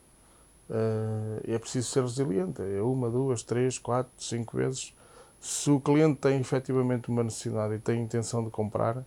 Uh, 0.69 1.41
é 1.43 1.59
preciso 1.59 1.89
ser 1.89 2.01
resiliente. 2.01 2.61
É 2.61 2.81
uma, 2.81 3.09
duas, 3.09 3.43
três, 3.43 3.77
quatro, 3.77 4.11
cinco 4.17 4.55
vezes. 4.55 4.93
Se 5.39 5.69
o 5.69 5.79
cliente 5.79 6.19
tem 6.19 6.39
efetivamente 6.39 7.09
uma 7.09 7.23
necessidade 7.23 7.75
e 7.75 7.79
tem 7.79 8.01
intenção 8.01 8.43
de 8.43 8.49
comprar, 8.49 9.05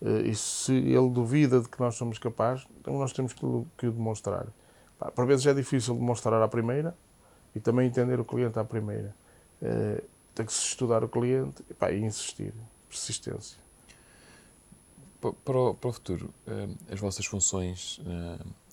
e 0.00 0.34
se 0.34 0.72
ele 0.72 1.08
duvida 1.10 1.60
de 1.60 1.68
que 1.68 1.80
nós 1.80 1.94
somos 1.94 2.18
capazes, 2.18 2.66
então 2.80 2.98
nós 2.98 3.12
temos 3.12 3.32
que, 3.32 3.40
que 3.78 3.86
o 3.86 3.92
demonstrar. 3.92 4.46
Por 5.14 5.26
vezes 5.26 5.46
é 5.46 5.54
difícil 5.54 5.94
demonstrar 5.94 6.40
à 6.42 6.48
primeira 6.48 6.96
e 7.54 7.60
também 7.60 7.86
entender 7.86 8.18
o 8.20 8.24
cliente 8.24 8.58
à 8.58 8.64
primeira. 8.64 9.14
Eh, 9.62 10.02
tem 10.34 10.44
que 10.44 10.52
se 10.52 10.68
estudar 10.68 11.02
o 11.02 11.08
cliente 11.08 11.62
e, 11.90 11.94
insistir. 11.96 12.52
Persistência. 12.88 13.58
Para 15.20 15.58
o, 15.58 15.74
para 15.74 15.90
o 15.90 15.92
futuro, 15.92 16.32
eh, 16.46 16.68
as 16.90 17.00
vossas 17.00 17.26
funções 17.26 18.00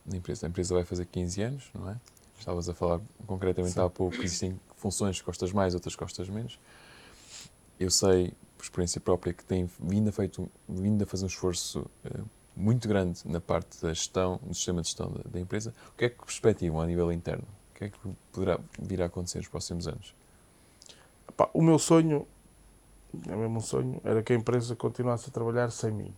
na 0.06 0.18
empresa, 0.18 0.46
a 0.46 0.50
empresa 0.50 0.74
vai 0.74 0.84
fazer 0.84 1.06
15 1.06 1.42
anos, 1.42 1.72
não 1.74 1.90
é? 1.90 1.98
estavas 2.38 2.68
a 2.68 2.74
falar 2.74 3.00
concretamente 3.26 3.80
há 3.80 3.90
pouco, 3.90 4.18
que 4.18 4.26
existem 4.26 4.60
funções 4.76 5.20
que 5.20 5.26
gostas 5.26 5.52
mais, 5.52 5.74
outras 5.74 5.96
que 5.96 6.04
gostas 6.04 6.28
menos. 6.30 6.60
Eu 7.80 7.90
sei, 7.90 8.34
por 8.64 8.68
experiência 8.68 9.02
própria, 9.02 9.34
que 9.34 9.44
tem 9.44 9.70
vindo 9.80 10.08
a, 10.08 10.12
feito, 10.12 10.50
vindo 10.68 11.04
a 11.04 11.06
fazer 11.06 11.26
um 11.26 11.28
esforço 11.28 11.86
uh, 12.06 12.24
muito 12.56 12.88
grande 12.88 13.20
na 13.26 13.42
parte 13.42 13.82
da 13.82 13.90
gestão, 13.90 14.40
do 14.42 14.54
sistema 14.54 14.82
de 14.82 14.88
gestão 14.88 15.12
da, 15.12 15.22
da, 15.30 15.40
empresa. 15.40 15.74
O 15.94 15.98
que 15.98 16.06
é 16.06 16.10
que 16.10 16.18
perspectivam 16.18 16.80
a 16.80 16.86
nível 16.86 17.12
interno? 17.12 17.44
O 17.72 17.78
que 17.78 17.86
é 17.86 17.90
que 17.90 17.98
poderá 18.32 18.58
vir 18.80 19.02
a 19.02 19.08
acontecer 19.08 19.40
nos 19.40 19.50
próximos 19.50 19.86
anos? 19.86 20.16
O 21.54 21.62
meu 21.62 21.78
sonho, 21.78 22.26
é 23.28 23.36
mesmo 23.36 23.58
um 23.58 23.62
sonho, 23.62 24.00
era 24.04 24.24
que 24.24 24.32
a 24.32 24.36
empresa 24.36 24.76
continuasse 24.76 25.30
a 25.30 25.34
trabalhar 25.34 25.70
sem 25.70 25.92
mim. 25.92 26.14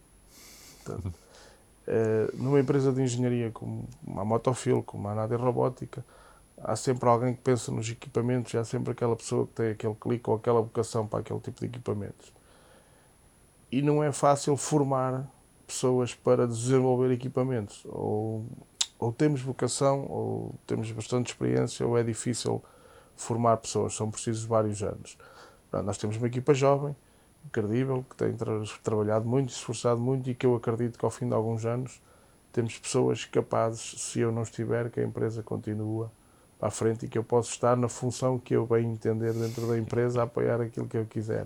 Portanto, 0.84 1.08
uh, 1.08 2.38
numa 2.38 2.60
empresa 2.60 2.92
de 2.92 3.02
engenharia 3.02 3.50
como 3.50 3.88
a 4.16 4.24
Motofil, 4.24 4.84
como 4.84 5.08
a 5.08 5.16
Nadia 5.16 5.38
Robótica, 5.38 6.06
há 6.62 6.76
sempre 6.76 7.10
alguém 7.10 7.34
que 7.34 7.42
pensa 7.42 7.72
nos 7.72 7.90
equipamentos 7.90 8.54
e 8.54 8.58
há 8.58 8.64
sempre 8.64 8.92
aquela 8.92 9.16
pessoa 9.16 9.48
que 9.48 9.54
tem 9.54 9.70
aquele 9.70 9.96
clique 9.96 10.30
ou 10.30 10.36
aquela 10.36 10.62
vocação 10.62 11.08
para 11.08 11.22
aquele 11.22 11.40
tipo 11.40 11.60
de 11.60 11.66
equipamentos. 11.66 12.35
E 13.76 13.82
não 13.82 14.02
é 14.02 14.10
fácil 14.10 14.56
formar 14.56 15.30
pessoas 15.68 16.16
para 16.16 16.48
desenvolver 16.48 17.12
equipamentos. 17.12 17.84
Ou, 17.90 18.46
ou 18.98 19.12
temos 19.12 19.42
vocação, 19.42 20.06
ou 20.10 20.56
temos 20.66 20.90
bastante 20.92 21.34
experiência, 21.34 21.86
ou 21.86 21.98
é 21.98 22.02
difícil 22.02 22.64
formar 23.18 23.58
pessoas. 23.58 23.94
São 23.94 24.10
precisos 24.10 24.46
vários 24.46 24.82
anos. 24.82 25.18
Nós 25.84 25.98
temos 25.98 26.16
uma 26.16 26.28
equipa 26.28 26.54
jovem, 26.54 26.96
credível, 27.52 28.06
que 28.10 28.16
tem 28.16 28.32
tra 28.32 28.64
trabalhado 28.82 29.28
muito, 29.28 29.50
esforçado 29.50 30.00
muito 30.00 30.30
e 30.30 30.34
que 30.34 30.46
eu 30.46 30.56
acredito 30.56 30.98
que 30.98 31.04
ao 31.04 31.12
fim 31.12 31.28
de 31.28 31.34
alguns 31.34 31.66
anos 31.66 32.02
temos 32.54 32.80
pessoas 32.80 33.26
capazes, 33.26 34.02
se 34.02 34.22
eu 34.22 34.32
não 34.32 34.44
estiver, 34.44 34.90
que 34.90 35.02
a 35.02 35.04
empresa 35.04 35.44
continua 35.44 36.10
para 36.58 36.70
a 36.70 36.72
frente 36.72 37.08
e 37.08 37.10
que 37.10 37.18
eu 37.18 37.26
posso 37.26 37.52
estar 37.52 37.76
na 37.76 37.90
função 37.90 38.40
que 38.40 38.56
eu 38.56 38.66
bem 38.66 38.90
entender 38.90 39.34
dentro 39.34 39.68
da 39.68 39.78
empresa 39.78 40.22
a 40.22 40.24
apoiar 40.24 40.62
aquilo 40.62 40.88
que 40.88 40.96
eu 40.96 41.06
quiser. 41.06 41.46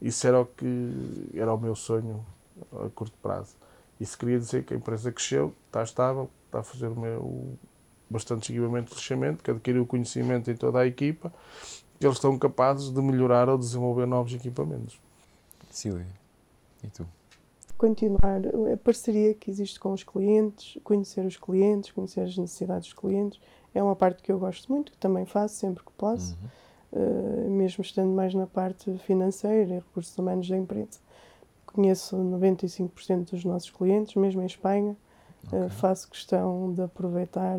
Isso 0.00 0.26
era 0.26 0.40
o 0.40 0.46
que 0.46 1.30
era 1.34 1.52
o 1.52 1.58
meu 1.58 1.74
sonho 1.74 2.24
a 2.72 2.88
curto 2.90 3.16
prazo. 3.22 3.56
Isso 4.00 4.18
queria 4.18 4.38
dizer 4.38 4.64
que 4.64 4.74
a 4.74 4.76
empresa 4.76 5.10
cresceu, 5.12 5.54
está 5.66 5.82
estável, 5.82 6.28
está 6.46 6.60
a 6.60 6.62
fazer 6.62 6.88
o 6.88 6.98
meu 6.98 7.56
bastante 8.08 8.46
seguimento 8.46 8.90
de 8.90 8.96
lixamento, 8.96 9.42
que 9.42 9.50
adquiriu 9.50 9.86
conhecimento 9.86 10.50
em 10.50 10.56
toda 10.56 10.80
a 10.80 10.86
equipa, 10.86 11.32
que 11.98 12.06
eles 12.06 12.16
estão 12.16 12.38
capazes 12.38 12.90
de 12.90 13.00
melhorar 13.00 13.48
ou 13.48 13.56
desenvolver 13.56 14.06
novos 14.06 14.34
equipamentos. 14.34 15.00
Silvia, 15.70 16.06
e 16.82 16.88
tu? 16.88 17.06
Continuar 17.76 18.40
a 18.72 18.76
parceria 18.76 19.34
que 19.34 19.50
existe 19.50 19.80
com 19.80 19.92
os 19.92 20.04
clientes, 20.04 20.78
conhecer 20.84 21.24
os 21.26 21.36
clientes, 21.36 21.90
conhecer 21.90 22.20
as 22.20 22.36
necessidades 22.36 22.88
dos 22.88 22.94
clientes, 22.94 23.40
é 23.74 23.82
uma 23.82 23.96
parte 23.96 24.22
que 24.22 24.30
eu 24.30 24.38
gosto 24.38 24.70
muito, 24.72 24.92
que 24.92 24.98
também 24.98 25.26
faço 25.26 25.56
sempre 25.56 25.82
que 25.82 25.90
posso, 25.92 26.34
uhum. 26.34 26.48
Uh, 26.94 27.50
mesmo 27.50 27.82
estando 27.82 28.12
mais 28.12 28.32
na 28.34 28.46
parte 28.46 28.96
financeira 28.98 29.70
e 29.70 29.74
recursos 29.74 30.16
humanos 30.16 30.48
da 30.48 30.56
empresa. 30.56 30.98
Conheço 31.66 32.16
95% 32.16 33.30
dos 33.30 33.44
nossos 33.44 33.70
clientes, 33.70 34.14
mesmo 34.14 34.40
em 34.40 34.46
Espanha. 34.46 34.96
Okay. 35.46 35.58
Uh, 35.58 35.68
faço 35.68 36.08
questão 36.08 36.72
de 36.72 36.82
aproveitar 36.82 37.58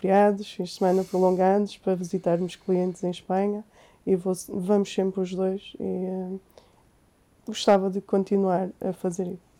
feriados, 0.00 0.50
fins 0.50 0.70
de 0.70 0.74
semana 0.76 1.04
prolongados, 1.04 1.76
para 1.76 1.94
visitarmos 1.94 2.56
clientes 2.56 3.04
em 3.04 3.10
Espanha 3.10 3.64
e 4.06 4.16
vou, 4.16 4.34
vamos 4.48 4.92
sempre 4.92 5.20
os 5.20 5.32
dois 5.32 5.74
e 5.78 5.84
uh, 5.84 6.40
gostava 7.46 7.90
de 7.90 8.00
continuar 8.00 8.68
a 8.80 8.92
fazer 8.92 9.28
isso. 9.28 9.52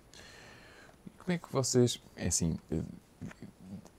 Como 1.18 1.33
é 1.33 1.38
que 1.38 1.53
vocês, 1.53 2.03
é 2.16 2.27
assim, 2.27 2.59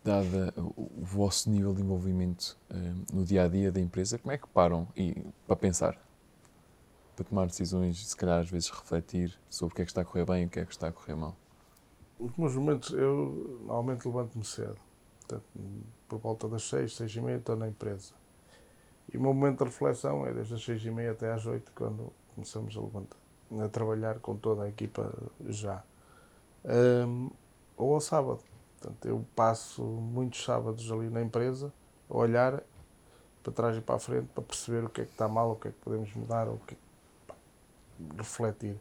dada 0.03 0.53
o, 0.57 0.89
vosso 1.01 1.49
nível 1.49 1.73
de 1.73 1.81
envolvimento 1.81 2.57
uh, 2.69 3.15
no 3.15 3.23
dia 3.23 3.43
a 3.43 3.47
dia 3.47 3.71
da 3.71 3.79
empresa, 3.79 4.17
como 4.17 4.31
é 4.31 4.37
que 4.37 4.47
param 4.47 4.87
e, 4.95 5.25
para 5.47 5.55
pensar? 5.55 5.97
Para 7.15 7.25
tomar 7.25 7.47
decisões, 7.47 8.07
se 8.07 8.15
calhar 8.15 8.39
às 8.39 8.49
vezes 8.49 8.69
refletir 8.69 9.39
sobre 9.49 9.73
o 9.73 9.75
que 9.75 9.81
é 9.81 9.85
que 9.85 9.91
está 9.91 10.01
a 10.01 10.05
correr 10.05 10.25
bem 10.25 10.43
e 10.43 10.45
o 10.45 10.49
que 10.49 10.59
é 10.59 10.65
que 10.65 10.71
está 10.71 10.87
a 10.87 10.91
correr 10.91 11.15
mal? 11.15 11.35
Os 12.19 12.35
meus 12.35 12.55
momentos, 12.55 12.91
eu 12.91 13.59
normalmente 13.61 14.05
levanto-me 14.05 14.43
cedo. 14.43 14.77
Portanto, 15.19 15.43
por 16.07 16.19
volta 16.19 16.47
das 16.47 16.63
seis, 16.63 16.95
seis 16.95 17.15
e 17.15 17.21
meia 17.21 17.37
estou 17.37 17.55
na 17.55 17.67
empresa. 17.67 18.13
E 19.11 19.17
o 19.17 19.21
meu 19.21 19.33
momento 19.33 19.59
de 19.59 19.65
reflexão 19.65 20.25
é 20.25 20.33
desde 20.33 20.53
as 20.53 20.63
seis 20.63 20.83
e 20.83 20.91
meia 20.91 21.11
até 21.11 21.31
às 21.31 21.45
oito, 21.45 21.71
quando 21.75 22.11
começamos 22.33 22.75
a 22.75 22.81
levantar, 22.81 23.17
a 23.63 23.69
trabalhar 23.69 24.19
com 24.19 24.35
toda 24.35 24.63
a 24.63 24.69
equipa 24.69 25.13
já. 25.47 25.83
Um, 26.65 27.29
ou 27.77 27.93
ao 27.93 28.01
sábado 28.01 28.39
Portanto, 28.83 29.05
eu 29.07 29.25
passo 29.33 29.81
muitos 29.81 30.43
sábados 30.43 30.91
ali 30.91 31.09
na 31.09 31.21
empresa 31.21 31.71
a 32.09 32.17
olhar 32.17 32.61
para 33.41 33.53
trás 33.53 33.77
e 33.77 33.81
para 33.81 33.95
a 33.95 33.99
frente 33.99 34.27
para 34.35 34.43
perceber 34.43 34.83
o 34.83 34.89
que 34.89 35.01
é 35.01 35.05
que 35.05 35.11
está 35.11 35.25
mal, 35.25 35.51
o 35.51 35.55
que 35.55 35.69
é 35.69 35.71
que 35.71 35.77
podemos 35.77 36.13
mudar, 36.13 36.49
o 36.49 36.57
que 36.67 36.77
pá, 37.25 37.33
refletir. 38.17 38.77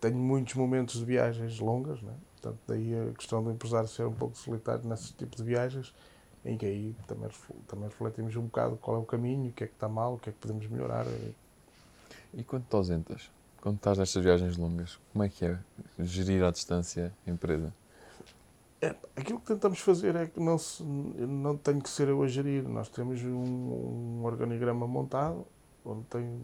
tenho 0.00 0.16
muitos 0.16 0.54
momentos 0.54 0.98
de 0.98 1.04
viagens 1.04 1.60
longas, 1.60 2.02
né? 2.02 2.12
portanto, 2.32 2.58
daí 2.66 3.10
a 3.10 3.12
questão 3.14 3.44
do 3.44 3.52
empresário 3.52 3.88
ser 3.88 4.06
um 4.06 4.12
pouco 4.12 4.36
solitário 4.36 4.88
nesse 4.88 5.12
tipo 5.12 5.36
de 5.36 5.44
viagens, 5.44 5.94
em 6.44 6.58
que 6.58 6.66
aí 6.66 6.96
também, 7.06 7.30
também 7.68 7.88
refletimos 7.88 8.34
um 8.34 8.42
bocado 8.42 8.76
qual 8.76 8.96
é 8.96 9.00
o 9.00 9.04
caminho, 9.04 9.50
o 9.50 9.52
que 9.52 9.62
é 9.62 9.66
que 9.68 9.74
está 9.74 9.88
mal, 9.88 10.14
o 10.14 10.18
que 10.18 10.30
é 10.30 10.32
que 10.32 10.38
podemos 10.40 10.66
melhorar. 10.66 11.06
E 12.34 12.42
quando 12.42 12.64
te 12.64 12.74
ausentas? 12.74 13.30
Quando 13.60 13.76
estás 13.76 13.96
nestas 13.96 14.24
viagens 14.24 14.56
longas, 14.56 14.98
como 15.12 15.22
é 15.22 15.28
que 15.28 15.44
é 15.44 15.56
gerir 16.00 16.42
à 16.42 16.50
distância 16.50 17.14
a 17.24 17.30
empresa? 17.30 17.72
É, 18.82 18.96
aquilo 19.14 19.38
que 19.38 19.46
tentamos 19.46 19.78
fazer 19.78 20.16
é 20.16 20.26
que 20.26 20.40
não, 20.40 20.58
se, 20.58 20.82
não 20.82 21.56
tem 21.56 21.80
que 21.80 21.88
ser 21.88 22.08
eu 22.08 22.20
a 22.20 22.26
gerir. 22.26 22.68
Nós 22.68 22.88
temos 22.88 23.22
um, 23.22 23.30
um 23.30 24.24
organigrama 24.24 24.88
montado, 24.88 25.46
onde 25.84 26.02
tem 26.06 26.42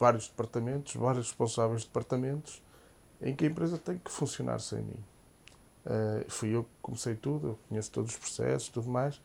vários 0.00 0.26
departamentos, 0.26 0.94
vários 0.94 1.26
responsáveis 1.26 1.82
de 1.82 1.88
departamentos, 1.88 2.62
em 3.20 3.36
que 3.36 3.44
a 3.44 3.48
empresa 3.48 3.76
tem 3.76 3.98
que 3.98 4.10
funcionar 4.10 4.58
sem 4.58 4.82
mim. 4.82 5.04
Uh, 5.84 6.24
fui 6.28 6.48
eu 6.48 6.64
que 6.64 6.70
comecei 6.80 7.14
tudo, 7.14 7.48
eu 7.48 7.58
conheço 7.68 7.92
todos 7.92 8.10
os 8.10 8.18
processos 8.18 8.68
tudo 8.70 8.88
mais, 8.88 9.20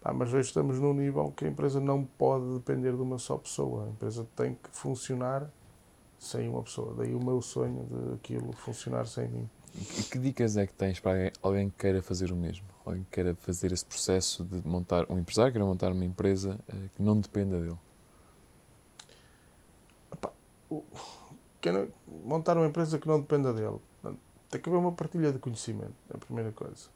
pá, 0.00 0.12
mas 0.14 0.32
hoje 0.32 0.48
estamos 0.48 0.78
num 0.78 0.94
nível 0.94 1.30
que 1.36 1.44
a 1.44 1.48
empresa 1.48 1.80
não 1.80 2.04
pode 2.04 2.54
depender 2.54 2.92
de 2.92 3.02
uma 3.02 3.18
só 3.18 3.36
pessoa. 3.36 3.84
A 3.84 3.88
empresa 3.88 4.24
tem 4.36 4.54
que 4.54 4.70
funcionar 4.70 5.50
sem 6.20 6.48
uma 6.48 6.62
pessoa. 6.62 6.94
Daí 6.94 7.14
o 7.14 7.22
meu 7.22 7.42
sonho 7.42 7.84
de 7.84 8.14
aquilo 8.14 8.52
funcionar 8.52 9.06
sem 9.06 9.28
mim. 9.28 9.50
Que 10.10 10.18
dicas 10.18 10.56
é 10.56 10.66
que 10.66 10.72
tens 10.72 10.98
para 10.98 11.32
alguém 11.42 11.68
que 11.68 11.76
queira 11.76 12.02
fazer 12.02 12.32
o 12.32 12.36
mesmo? 12.36 12.66
Alguém 12.84 13.04
que 13.04 13.10
queira 13.10 13.34
fazer 13.34 13.72
esse 13.72 13.84
processo 13.84 14.44
de 14.44 14.66
montar, 14.66 15.10
um 15.10 15.18
empresário 15.18 15.52
que 15.52 15.58
queira 15.58 15.66
montar 15.66 15.92
uma 15.92 16.04
empresa 16.04 16.58
uh, 16.68 16.88
que 16.94 17.02
não 17.02 17.20
dependa 17.20 17.60
dele? 17.60 17.78
Epá, 20.12 20.32
montar 22.24 22.56
uma 22.56 22.66
empresa 22.66 22.98
que 22.98 23.06
não 23.06 23.20
dependa 23.20 23.52
dele. 23.52 23.78
Tem 24.48 24.60
que 24.60 24.68
haver 24.68 24.78
uma 24.78 24.92
partilha 24.92 25.32
de 25.32 25.38
conhecimento, 25.38 25.94
é 26.10 26.16
a 26.16 26.18
primeira 26.18 26.52
coisa. 26.52 26.88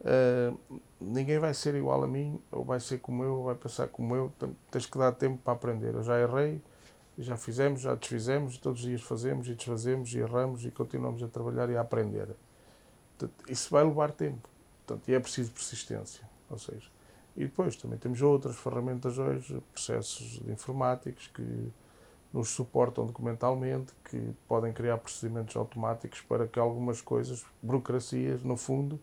Uh, 0.00 0.80
ninguém 1.00 1.38
vai 1.38 1.54
ser 1.54 1.74
igual 1.74 2.04
a 2.04 2.06
mim, 2.06 2.38
ou 2.52 2.64
vai 2.64 2.78
ser 2.78 2.98
como 2.98 3.24
eu, 3.24 3.36
ou 3.36 3.44
vai 3.44 3.54
pensar 3.54 3.88
como 3.88 4.14
eu. 4.14 4.32
Tens 4.70 4.86
que 4.86 4.98
dar 4.98 5.12
tempo 5.12 5.38
para 5.42 5.54
aprender. 5.54 5.94
Eu 5.94 6.02
já 6.02 6.20
errei, 6.20 6.60
já 7.18 7.36
fizemos, 7.36 7.80
já 7.80 7.94
desfizemos, 7.94 8.58
todos 8.58 8.80
os 8.80 8.86
dias 8.86 9.02
fazemos 9.02 9.48
e 9.48 9.54
desfazemos 9.54 10.12
e 10.12 10.18
erramos 10.18 10.64
e 10.64 10.70
continuamos 10.70 11.22
a 11.22 11.28
trabalhar 11.28 11.70
e 11.70 11.76
a 11.76 11.80
aprender. 11.80 12.28
Portanto, 13.16 13.50
isso 13.50 13.70
vai 13.70 13.84
levar 13.84 14.12
tempo. 14.12 14.48
Portanto, 14.84 15.08
e 15.08 15.14
é 15.14 15.20
preciso 15.20 15.50
persistência. 15.52 16.28
Ou 16.50 16.58
seja, 16.58 16.88
e 17.36 17.44
depois 17.44 17.74
também 17.76 17.98
temos 17.98 18.20
outras 18.22 18.56
ferramentas 18.56 19.18
hoje, 19.18 19.60
processos 19.72 20.40
informáticos 20.46 21.26
que 21.28 21.72
nos 22.32 22.50
suportam 22.50 23.06
documentalmente, 23.06 23.92
que 24.04 24.34
podem 24.46 24.72
criar 24.72 24.98
procedimentos 24.98 25.56
automáticos 25.56 26.20
para 26.20 26.46
que 26.46 26.58
algumas 26.58 27.00
coisas, 27.00 27.44
burocracias, 27.62 28.42
no 28.42 28.56
fundo, 28.56 29.00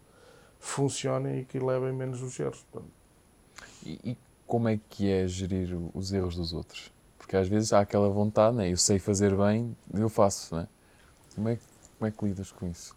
funcionem 0.59 1.39
e 1.39 1.45
que 1.45 1.59
levem 1.59 1.91
menos 1.91 2.21
os 2.21 2.39
erros. 2.39 2.63
E, 3.83 4.11
e 4.11 4.17
como 4.45 4.69
é 4.69 4.79
que 4.87 5.09
é 5.09 5.27
gerir 5.27 5.75
os 5.93 6.13
erros 6.13 6.35
dos 6.35 6.53
outros? 6.53 6.92
Porque 7.23 7.37
às 7.37 7.47
vezes 7.47 7.71
há 7.71 7.79
aquela 7.79 8.09
vontade, 8.09 8.57
né? 8.57 8.69
eu 8.69 8.75
sei 8.75 8.99
fazer 8.99 9.33
bem, 9.33 9.73
eu 9.93 10.09
faço. 10.09 10.53
Né? 10.57 10.67
Como, 11.33 11.47
é, 11.47 11.57
como 11.97 12.07
é 12.07 12.11
que 12.11 12.25
lidas 12.25 12.51
com 12.51 12.67
isso? 12.67 12.93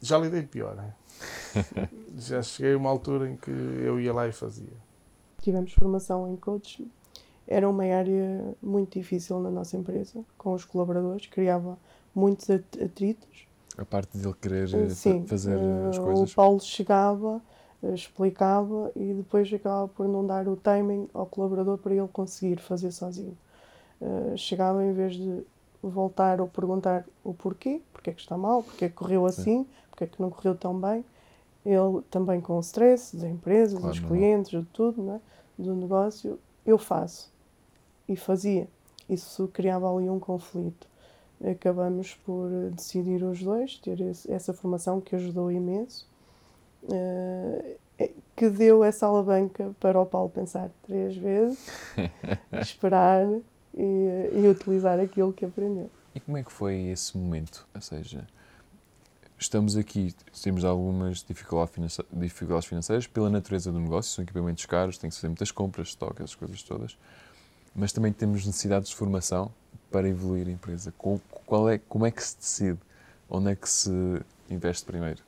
Já 0.00 0.16
lidei 0.16 0.44
pior. 0.44 0.76
Né? 0.76 0.94
Já 2.16 2.40
cheguei 2.40 2.74
a 2.74 2.76
uma 2.76 2.88
altura 2.88 3.28
em 3.28 3.36
que 3.36 3.50
eu 3.50 3.98
ia 3.98 4.12
lá 4.12 4.28
e 4.28 4.32
fazia. 4.32 4.72
Tivemos 5.42 5.72
formação 5.72 6.32
em 6.32 6.36
coach. 6.36 6.86
Era 7.48 7.68
uma 7.68 7.82
área 7.82 8.54
muito 8.62 8.96
difícil 8.96 9.40
na 9.40 9.50
nossa 9.50 9.76
empresa, 9.76 10.24
com 10.38 10.52
os 10.52 10.64
colaboradores, 10.64 11.26
criava 11.26 11.76
muitos 12.14 12.48
atritos. 12.48 13.48
A 13.76 13.84
parte 13.84 14.16
de 14.16 14.24
ele 14.24 14.36
querer 14.40 14.72
eh, 14.72 14.88
Sim, 14.90 15.26
fazer 15.26 15.58
as 15.88 15.96
eh, 15.96 16.00
coisas. 16.00 16.30
O 16.30 16.34
Paulo 16.36 16.60
chegava, 16.60 17.42
explicava 17.94 18.92
e 18.94 19.14
depois 19.14 19.52
acabava 19.52 19.88
por 19.88 20.06
não 20.06 20.26
dar 20.26 20.46
o 20.48 20.56
timing 20.56 21.08
ao 21.14 21.26
colaborador 21.26 21.78
para 21.78 21.94
ele 21.94 22.08
conseguir 22.08 22.60
fazer 22.60 22.92
sozinho. 22.92 23.36
Uh, 24.00 24.36
chegava 24.36 24.84
em 24.84 24.92
vez 24.92 25.14
de 25.14 25.42
voltar 25.82 26.40
ou 26.40 26.48
perguntar 26.48 27.04
o 27.24 27.32
porquê, 27.32 27.80
porque 27.92 28.10
é 28.10 28.12
que 28.12 28.20
está 28.20 28.36
mal, 28.36 28.62
porque 28.62 28.84
é 28.84 28.88
que 28.88 28.94
correu 28.94 29.26
assim, 29.26 29.66
porque 29.90 30.04
é 30.04 30.06
que 30.06 30.20
não 30.20 30.30
correu 30.30 30.54
tão 30.54 30.78
bem, 30.78 31.04
Ele 31.64 32.02
também 32.10 32.40
com 32.40 32.56
o 32.56 32.60
stress 32.60 33.14
da 33.16 33.28
empresa, 33.28 33.76
Claro, 33.76 33.92
dos 33.92 34.00
não. 34.00 34.08
clientes, 34.08 34.50
de 34.50 34.66
tudo, 34.72 35.02
não 35.02 35.14
é? 35.16 35.20
do 35.58 35.74
negócio, 35.74 36.38
eu 36.64 36.78
faço. 36.78 37.30
E 38.08 38.16
fazia. 38.16 38.66
Isso 39.08 39.48
criava 39.48 39.94
ali 39.94 40.08
um 40.08 40.18
conflito. 40.18 40.88
Acabamos 41.44 42.14
por 42.24 42.50
eh, 42.50 42.70
decidir 42.70 43.22
os 43.22 43.42
dois, 43.42 43.76
ter 43.76 43.98
essa 44.28 44.52
formação 44.52 45.00
que 45.00 45.16
ajudou 45.16 45.50
imenso, 45.50 46.06
eh, 46.08 46.09
que 48.36 48.48
deu 48.48 48.82
essa 48.82 49.06
alavanca 49.06 49.74
para 49.78 50.00
o 50.00 50.06
Paulo 50.06 50.30
pensar 50.30 50.70
três 50.86 51.16
vezes, 51.16 51.58
esperar 52.60 53.26
e, 53.74 54.30
e 54.32 54.48
utilizar 54.48 54.98
aquilo 54.98 55.32
que 55.32 55.44
aprendeu. 55.44 55.90
E 56.14 56.20
como 56.20 56.36
é 56.38 56.42
que 56.42 56.50
foi 56.50 56.74
esse 56.86 57.16
momento? 57.16 57.66
Ou 57.74 57.80
seja, 57.80 58.26
estamos 59.38 59.76
aqui, 59.76 60.14
temos 60.42 60.64
algumas 60.64 61.22
dificuldades 61.22 61.74
finance- 61.74 62.04
dificuldades 62.12 62.66
financeiras 62.66 63.06
pela 63.06 63.28
natureza 63.30 63.70
do 63.70 63.78
negócio, 63.78 64.10
são 64.12 64.24
equipamentos 64.24 64.64
caros, 64.66 64.98
tem 64.98 65.10
que 65.10 65.16
fazer 65.16 65.28
muitas 65.28 65.50
compras, 65.50 65.88
estoque, 65.88 66.22
essas 66.22 66.34
coisas 66.34 66.62
todas, 66.62 66.96
mas 67.74 67.92
também 67.92 68.12
temos 68.12 68.44
necessidades 68.46 68.88
de 68.88 68.96
formação 68.96 69.52
para 69.90 70.08
evoluir 70.08 70.48
a 70.48 70.50
empresa. 70.50 70.92
Qual 71.46 71.68
é, 71.68 71.78
como 71.78 72.06
é 72.06 72.10
que 72.10 72.22
se 72.24 72.36
decide? 72.38 72.78
Onde 73.28 73.50
é 73.52 73.54
que 73.56 73.68
se 73.68 73.90
investe 74.48 74.84
primeiro? 74.84 75.22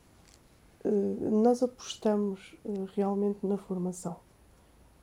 Eh, 0.84 0.88
nós 1.30 1.62
apostamos 1.62 2.54
eh, 2.64 2.70
realmente 2.94 3.38
na 3.46 3.56
formação. 3.56 4.16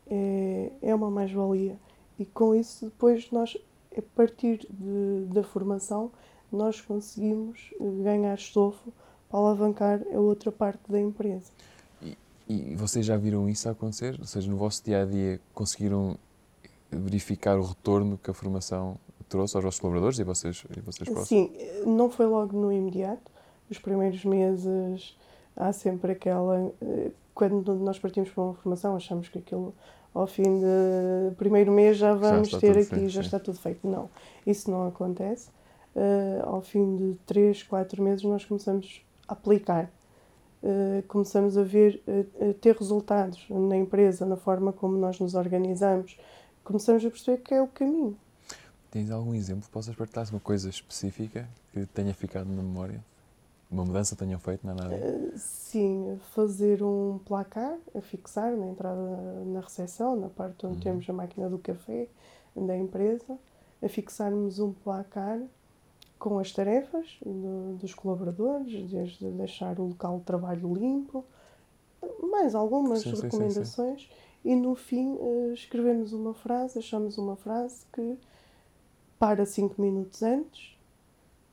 É, 0.07 0.71
é 0.81 0.95
uma 0.95 1.09
mais-valia. 1.09 1.77
E 2.17 2.25
com 2.25 2.53
isso, 2.55 2.85
depois, 2.85 3.29
nós, 3.31 3.57
a 3.97 4.01
partir 4.15 4.67
de- 4.69 5.25
da 5.33 5.43
formação, 5.43 6.11
nós 6.51 6.81
conseguimos 6.81 7.71
eh, 7.79 8.03
ganhar 8.03 8.33
estofo 8.33 8.91
para 9.29 9.39
alavancar 9.39 10.01
a 10.13 10.19
outra 10.19 10.51
parte 10.51 10.81
da 10.89 10.99
empresa. 10.99 11.51
E 12.47 12.73
vocês 12.75 13.05
já 13.05 13.15
viram 13.15 13.47
isso 13.47 13.69
acontecer? 13.69 14.17
Ou 14.19 14.25
seja, 14.25 14.49
no 14.49 14.57
vosso 14.57 14.83
dia 14.83 15.03
a 15.03 15.05
dia 15.05 15.39
conseguiram 15.53 16.17
verificar 16.91 17.59
o 17.59 17.61
retorno 17.63 18.17
que 18.17 18.31
a 18.31 18.33
formação 18.33 18.97
trouxe 19.29 19.55
aos 19.55 19.63
vossos 19.63 19.79
colaboradores 19.79 20.17
e 20.17 20.23
vocês, 20.23 20.63
e 20.75 20.79
vocês 20.79 21.07
próximos? 21.07 21.27
Sim, 21.27 21.51
não 21.85 22.09
foi 22.09 22.25
logo 22.25 22.59
no 22.59 22.73
imediato. 22.73 23.21
Os 23.69 23.77
primeiros 23.77 24.25
meses 24.25 25.15
há 25.59 25.71
sempre 25.73 26.13
aquela. 26.13 26.71
eh, 26.81 27.11
Quando 27.35 27.75
nós 27.75 27.99
partimos 27.99 28.29
para 28.31 28.43
uma 28.43 28.53
formação, 28.55 28.95
achamos 28.95 29.29
que 29.29 29.37
aquilo 29.39 29.73
ao 30.13 30.25
fim 30.27 30.59
do 30.59 31.35
primeiro 31.35 31.71
mês 31.71 31.97
já 31.97 32.13
vamos 32.15 32.47
está 32.47 32.59
ter 32.59 32.71
aqui, 32.77 32.85
feito, 32.85 33.09
já 33.09 33.21
sim. 33.21 33.27
está 33.27 33.39
tudo 33.39 33.59
feito. 33.59 33.87
Não, 33.87 34.09
isso 34.47 34.71
não 34.71 34.87
acontece. 34.87 35.49
Eh, 35.95 36.41
ao 36.43 36.61
fim 36.61 36.95
de 36.97 37.15
três, 37.25 37.61
quatro 37.63 38.01
meses, 38.01 38.23
nós 38.23 38.43
começamos 38.45 39.01
a 39.27 39.33
aplicar. 39.33 39.89
Eh, 40.63 41.03
começamos 41.07 41.57
a 41.57 41.63
ver, 41.63 42.01
a 42.41 42.53
ter 42.53 42.75
resultados 42.75 43.45
na 43.49 43.77
empresa, 43.77 44.25
na 44.25 44.35
forma 44.35 44.73
como 44.73 44.97
nós 44.97 45.19
nos 45.19 45.35
organizamos. 45.35 46.17
Começamos 46.63 47.05
a 47.05 47.09
perceber 47.09 47.37
que 47.41 47.53
é 47.53 47.61
o 47.61 47.67
caminho. 47.67 48.17
Tens 48.91 49.11
algum 49.11 49.33
exemplo 49.35 49.69
possas 49.71 49.95
partilhar 49.95 50.27
uma 50.31 50.39
coisa 50.39 50.67
específica 50.69 51.47
que 51.71 51.85
tenha 51.85 52.13
ficado 52.13 52.47
na 52.49 52.61
memória? 52.61 52.99
Uma 53.71 53.83
mudança 53.85 54.15
tenham 54.15 54.39
feito 54.39 54.65
na 54.65 54.73
nada? 54.75 54.95
Eh, 54.95 55.31
Sim, 55.37 56.17
fazer 56.33 56.81
um 56.83 57.19
placar 57.19 57.77
a 57.95 58.01
fixar 58.01 58.55
na 58.57 58.67
entrada 58.67 58.99
na 59.45 59.59
recepção, 59.61 60.15
na 60.15 60.29
parte 60.29 60.65
onde 60.65 60.75
Uhum. 60.77 60.81
temos 60.81 61.09
a 61.09 61.13
máquina 61.13 61.47
do 61.49 61.59
café 61.59 62.07
da 62.55 62.75
empresa, 62.75 63.37
a 63.81 63.87
fixarmos 63.87 64.59
um 64.59 64.73
placar 64.73 65.39
com 66.19 66.39
as 66.39 66.51
tarefas 66.51 67.17
do- 67.25 67.77
dos 67.77 67.93
colaboradores, 67.93 68.89
desde 68.89 69.29
deixar 69.31 69.79
o 69.79 69.87
local 69.89 70.19
de 70.19 70.25
trabalho 70.25 70.73
limpo, 70.73 71.25
mais 72.31 72.55
algumas 72.55 73.01
Sim, 73.03 73.15
sim, 73.15 73.29
sim, 73.31 73.49
sim. 73.49 73.63
recomendações, 73.65 74.09
e 74.45 74.55
no 74.55 74.75
fim 74.75 75.17
eh, 75.19 75.53
escrevemos 75.53 76.13
uma 76.13 76.33
frase, 76.33 76.79
achamos 76.79 77.17
uma 77.17 77.35
frase 77.35 77.85
que 77.93 78.17
para 79.17 79.45
cinco 79.45 79.81
minutos 79.81 80.23
antes, 80.23 80.77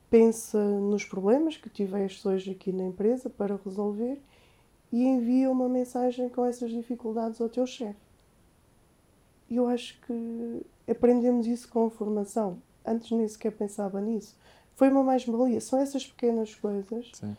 pensa 0.09 0.57
nos 0.79 1.03
problemas 1.03 1.57
que 1.57 1.69
tiveste 1.69 2.27
hoje 2.27 2.51
aqui 2.51 2.71
na 2.71 2.83
empresa 2.85 3.29
para 3.29 3.59
resolver 3.63 4.21
e 4.91 5.03
envia 5.03 5.49
uma 5.49 5.67
mensagem 5.67 6.29
com 6.29 6.45
essas 6.45 6.71
dificuldades 6.71 7.41
ao 7.41 7.49
teu 7.49 7.65
chefe. 7.65 7.99
E 9.49 9.55
eu 9.55 9.67
acho 9.67 9.99
que 10.01 10.65
aprendemos 10.89 11.47
isso 11.47 11.67
com 11.69 11.85
a 11.85 11.89
formação. 11.89 12.61
Antes 12.85 13.11
nem 13.11 13.27
sequer 13.27 13.51
pensava 13.51 13.99
nisso. 13.99 14.35
Foi 14.75 14.89
uma 14.89 15.03
mais-valia. 15.03 15.59
São 15.59 15.79
essas 15.79 16.05
pequenas 16.05 16.53
coisas 16.55 17.11
Sim. 17.13 17.35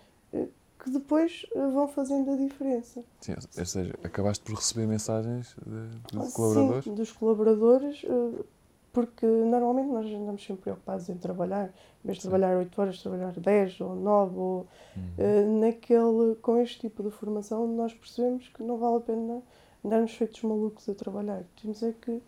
que 0.79 0.91
depois 0.91 1.47
eh, 1.55 1.67
vão 1.69 1.89
fazendo 1.89 2.33
a 2.33 2.37
diferença. 2.37 3.03
Sim, 3.21 3.35
ou 3.57 3.65
seja, 3.65 3.95
acabaste 4.03 4.45
por 4.45 4.57
receber 4.57 4.87
mensagens 4.87 5.55
de, 5.67 6.19
de 6.19 6.27
Sim, 6.27 6.33
colaboradores? 6.33 6.87
dos 6.87 7.13
colaboradores, 7.13 8.03
eh, 8.05 8.43
porque 8.93 9.27
normalmente 9.27 9.89
nós 9.89 10.07
andamos 10.07 10.45
sempre 10.45 10.63
preocupados 10.63 11.09
em 11.09 11.17
trabalhar. 11.17 11.67
Em 12.05 12.07
vez 12.07 12.19
de 12.19 12.23
trabalhar 12.23 12.57
8 12.57 12.81
horas, 12.81 13.01
trabalhar 13.03 13.33
10 13.33 13.81
ou 13.81 13.95
9. 13.95 14.37
Ou, 14.39 14.67
Uhum. 14.97 15.03
eh, 15.19 15.45
naquele, 15.45 16.35
com 16.43 16.57
este 16.59 16.81
tipo 16.81 17.03
de 17.03 17.11
formação, 17.11 17.67
nós 17.69 17.93
percebemos 17.95 18.49
que 18.49 18.63
não 18.63 18.79
vale 18.79 18.97
a 18.97 19.01
pena 19.01 19.43
andarmos 19.85 20.15
feitos 20.15 20.43
malucos 20.43 20.89
a 20.89 20.95
trabalhar. 20.95 21.45
Temos 21.61 21.83
é 21.83 21.93
que 21.93 22.23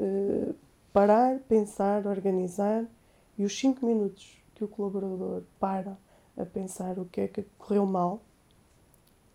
eh, 0.00 0.52
parar, 0.92 1.38
pensar, 1.40 2.06
organizar 2.06 2.84
e 3.36 3.44
os 3.44 3.56
5 3.58 3.84
minutos 3.86 4.36
que 4.54 4.64
o 4.64 4.68
colaborador 4.68 5.42
para 5.60 5.96
a 6.36 6.44
pensar 6.44 6.98
o 6.98 7.04
que 7.04 7.20
é 7.20 7.28
que 7.28 7.44
correu 7.58 7.86
mal 7.86 8.20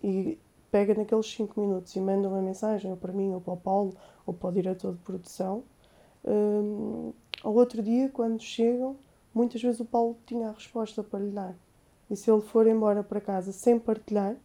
e 0.03 0.37
pega 0.71 0.93
naqueles 0.95 1.25
5 1.31 1.59
minutos 1.59 1.95
e 1.95 1.99
manda 1.99 2.27
uma 2.27 2.41
mensagem 2.41 2.89
ou 2.91 2.97
para 2.97 3.13
mim, 3.13 3.31
ou 3.33 3.39
para 3.41 3.53
o 3.53 3.57
Paulo, 3.57 3.95
ou 4.25 4.33
para 4.33 4.49
o 4.49 4.51
diretor 4.51 4.93
de 4.93 4.99
produção. 4.99 5.63
Hum, 6.25 7.13
ao 7.43 7.53
outro 7.53 7.81
dia, 7.81 8.09
quando 8.09 8.41
chegam, 8.41 8.95
muitas 9.33 9.61
vezes 9.61 9.79
o 9.79 9.85
Paulo 9.85 10.17
tinha 10.25 10.49
a 10.49 10.51
resposta 10.53 11.03
para 11.03 11.19
lhe 11.19 11.31
dar. 11.31 11.55
E 12.09 12.15
se 12.15 12.29
ele 12.31 12.41
for 12.41 12.67
embora 12.67 13.03
para 13.03 13.19
casa 13.21 13.51
sem 13.51 13.79
partilhar, 13.79 14.35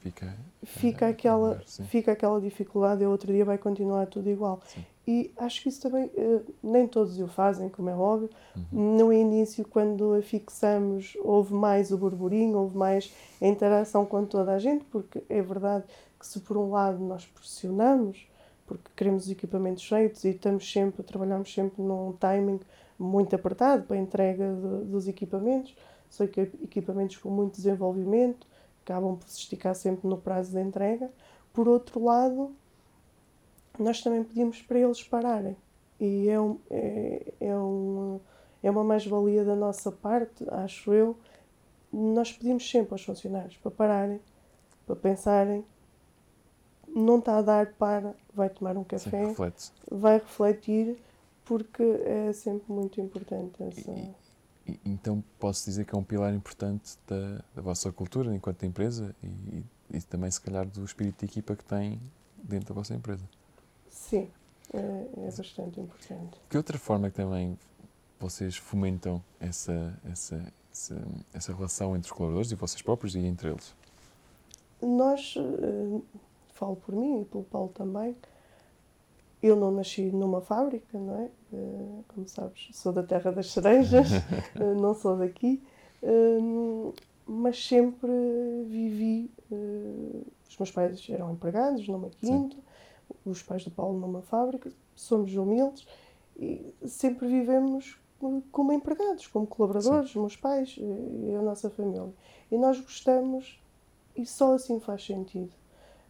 Fica, 0.00 0.36
fica 0.62 1.06
É, 1.06 1.10
aquela, 1.10 1.60
sim. 1.66 1.84
fica 1.84 2.12
aquela 2.12 2.40
dificuldade 2.40 3.02
e 3.02 3.06
outro 3.06 3.32
dia 3.32 3.44
vai 3.44 3.58
continuar 3.58 4.06
tudo 4.06 4.30
igual. 4.30 4.60
Sim. 4.64 4.86
E 5.06 5.32
acho 5.38 5.62
que 5.62 5.68
isso 5.70 5.80
também, 5.80 6.10
eh, 6.16 6.40
nem 6.62 6.86
todos 6.86 7.18
o 7.18 7.26
fazem, 7.26 7.68
como 7.68 7.88
é 7.90 7.94
óbvio. 7.94 8.30
Uhum. 8.54 8.96
No 8.96 9.12
início, 9.12 9.66
quando 9.66 10.12
a 10.14 10.22
fixamos, 10.22 11.16
houve 11.22 11.54
mais 11.54 11.90
o 11.90 11.98
burburinho, 11.98 12.58
houve 12.58 12.76
mais 12.76 13.12
a 13.40 13.46
interação 13.46 14.04
com 14.06 14.24
toda 14.26 14.52
a 14.52 14.58
gente, 14.58 14.84
porque 14.84 15.22
é 15.28 15.40
verdade 15.42 15.84
que 16.18 16.26
se 16.26 16.40
por 16.40 16.56
um 16.56 16.70
lado 16.70 16.98
nós 16.98 17.26
pressionamos, 17.26 18.26
porque 18.68 18.90
queremos 18.94 19.24
os 19.24 19.30
equipamentos 19.30 19.84
feitos 19.88 20.22
e 20.24 20.28
estamos 20.30 20.70
sempre, 20.70 21.02
trabalhamos 21.02 21.52
sempre 21.52 21.82
num 21.82 22.12
timing 22.12 22.60
muito 22.98 23.34
apertado 23.34 23.84
para 23.84 23.96
a 23.96 23.98
entrega 23.98 24.44
de- 24.54 24.84
dos 24.84 25.08
equipamentos, 25.08 25.74
são 26.10 26.26
equi- 26.26 26.52
equipamentos 26.62 27.16
com 27.16 27.30
muito 27.30 27.54
desenvolvimento, 27.56 28.46
acabam 28.84 29.16
por 29.16 29.28
se 29.28 29.38
esticar 29.40 29.74
sempre 29.74 30.06
no 30.08 30.18
prazo 30.18 30.52
de 30.52 30.60
entrega. 30.60 31.10
Por 31.52 31.66
outro 31.68 32.04
lado, 32.04 32.52
nós 33.78 34.02
também 34.02 34.22
pedimos 34.24 34.60
para 34.62 34.78
eles 34.78 35.02
pararem. 35.02 35.56
E 36.00 36.28
é, 36.28 36.40
um, 36.40 36.58
é, 36.70 37.32
é, 37.40 37.56
uma, 37.56 38.20
é 38.62 38.70
uma 38.70 38.84
mais-valia 38.84 39.44
da 39.44 39.56
nossa 39.56 39.90
parte, 39.90 40.44
acho 40.50 40.92
eu. 40.92 41.16
Nós 41.92 42.32
pedimos 42.32 42.68
sempre 42.68 42.94
aos 42.94 43.04
funcionários 43.04 43.56
para 43.56 43.70
pararem, 43.70 44.20
para 44.86 44.96
pensarem. 44.96 45.64
Não 46.98 47.18
está 47.18 47.38
a 47.38 47.42
dar 47.42 47.72
para, 47.74 48.14
vai 48.34 48.48
tomar 48.50 48.76
um 48.76 48.82
sim, 48.82 48.86
café, 48.88 49.26
reflete 49.26 49.72
vai 49.90 50.14
refletir, 50.18 50.96
porque 51.44 51.82
é 51.82 52.32
sempre 52.32 52.72
muito 52.72 53.00
importante 53.00 53.62
essa. 53.62 53.90
E- 53.92 54.14
E- 54.66 54.78
Então 54.84 55.24
posso 55.38 55.64
dizer 55.64 55.86
que 55.86 55.94
é 55.94 55.98
um 55.98 56.04
pilar 56.04 56.34
importante 56.34 56.98
da, 57.06 57.42
da 57.54 57.62
vossa 57.62 57.90
cultura 57.90 58.34
enquanto 58.34 58.66
empresa 58.66 59.14
e, 59.22 59.64
e 59.96 60.00
também, 60.02 60.30
se 60.30 60.40
calhar, 60.40 60.66
do 60.66 60.84
espírito 60.84 61.20
de 61.20 61.24
equipa 61.24 61.56
que 61.56 61.64
tem 61.64 61.98
dentro 62.42 62.68
da 62.68 62.74
vossa 62.74 62.94
empresa. 62.94 63.24
Sim, 63.88 64.28
é, 64.74 64.78
é 64.78 65.30
bastante 65.34 65.80
importante. 65.80 66.38
Que 66.50 66.56
outra 66.58 66.78
forma 66.78 67.08
que 67.08 67.16
também 67.16 67.58
vocês 68.20 68.56
fomentam 68.56 69.22
essa, 69.40 69.98
essa, 70.04 70.52
essa, 70.70 71.02
essa 71.32 71.54
relação 71.54 71.96
entre 71.96 72.10
os 72.10 72.12
colaboradores 72.12 72.50
e 72.52 72.54
vocês 72.54 72.82
próprios 72.82 73.14
e 73.14 73.20
entre 73.20 73.48
eles? 73.48 73.74
Nós, 74.82 75.34
eh, 75.36 76.00
falo 76.58 76.76
por 76.76 76.94
mim 76.94 77.22
e 77.22 77.24
pelo 77.24 77.44
Paulo 77.44 77.70
também, 77.74 78.16
eu 79.42 79.54
não 79.54 79.70
nasci 79.70 80.10
numa 80.10 80.40
fábrica, 80.40 80.98
não 80.98 81.16
é? 81.22 81.30
Eh, 81.52 82.02
Como 82.08 82.26
sabes, 82.28 82.68
sou 82.72 82.92
da 82.92 83.02
terra 83.02 83.30
das 83.30 83.52
cerejas, 83.52 84.08
eh, 84.58 84.74
não 84.74 84.94
sou 84.94 85.16
daqui, 85.16 85.62
eh, 86.02 86.38
mas 87.26 87.64
sempre 87.64 88.10
vivi. 88.66 89.30
Os 90.48 90.58
meus 90.58 90.70
pais 90.70 91.06
eram 91.08 91.32
empregados 91.32 91.86
numa 91.88 92.10
quinta, 92.10 92.56
os 93.24 93.42
pais 93.42 93.64
do 93.64 93.70
Paulo 93.70 93.98
numa 93.98 94.22
fábrica, 94.22 94.70
somos 94.96 95.34
humildes 95.34 95.86
e 96.36 96.74
sempre 96.86 97.28
vivemos 97.28 97.98
como 98.50 98.72
empregados, 98.72 99.26
como 99.28 99.46
colaboradores, 99.46 100.10
os 100.10 100.16
meus 100.16 100.36
pais 100.36 100.76
e 100.78 101.34
a 101.34 101.42
nossa 101.42 101.70
família. 101.70 102.08
E 102.50 102.58
nós 102.58 102.80
gostamos 102.80 103.60
e 104.16 104.26
só 104.26 104.54
assim 104.54 104.80
faz 104.80 105.04
sentido. 105.04 105.52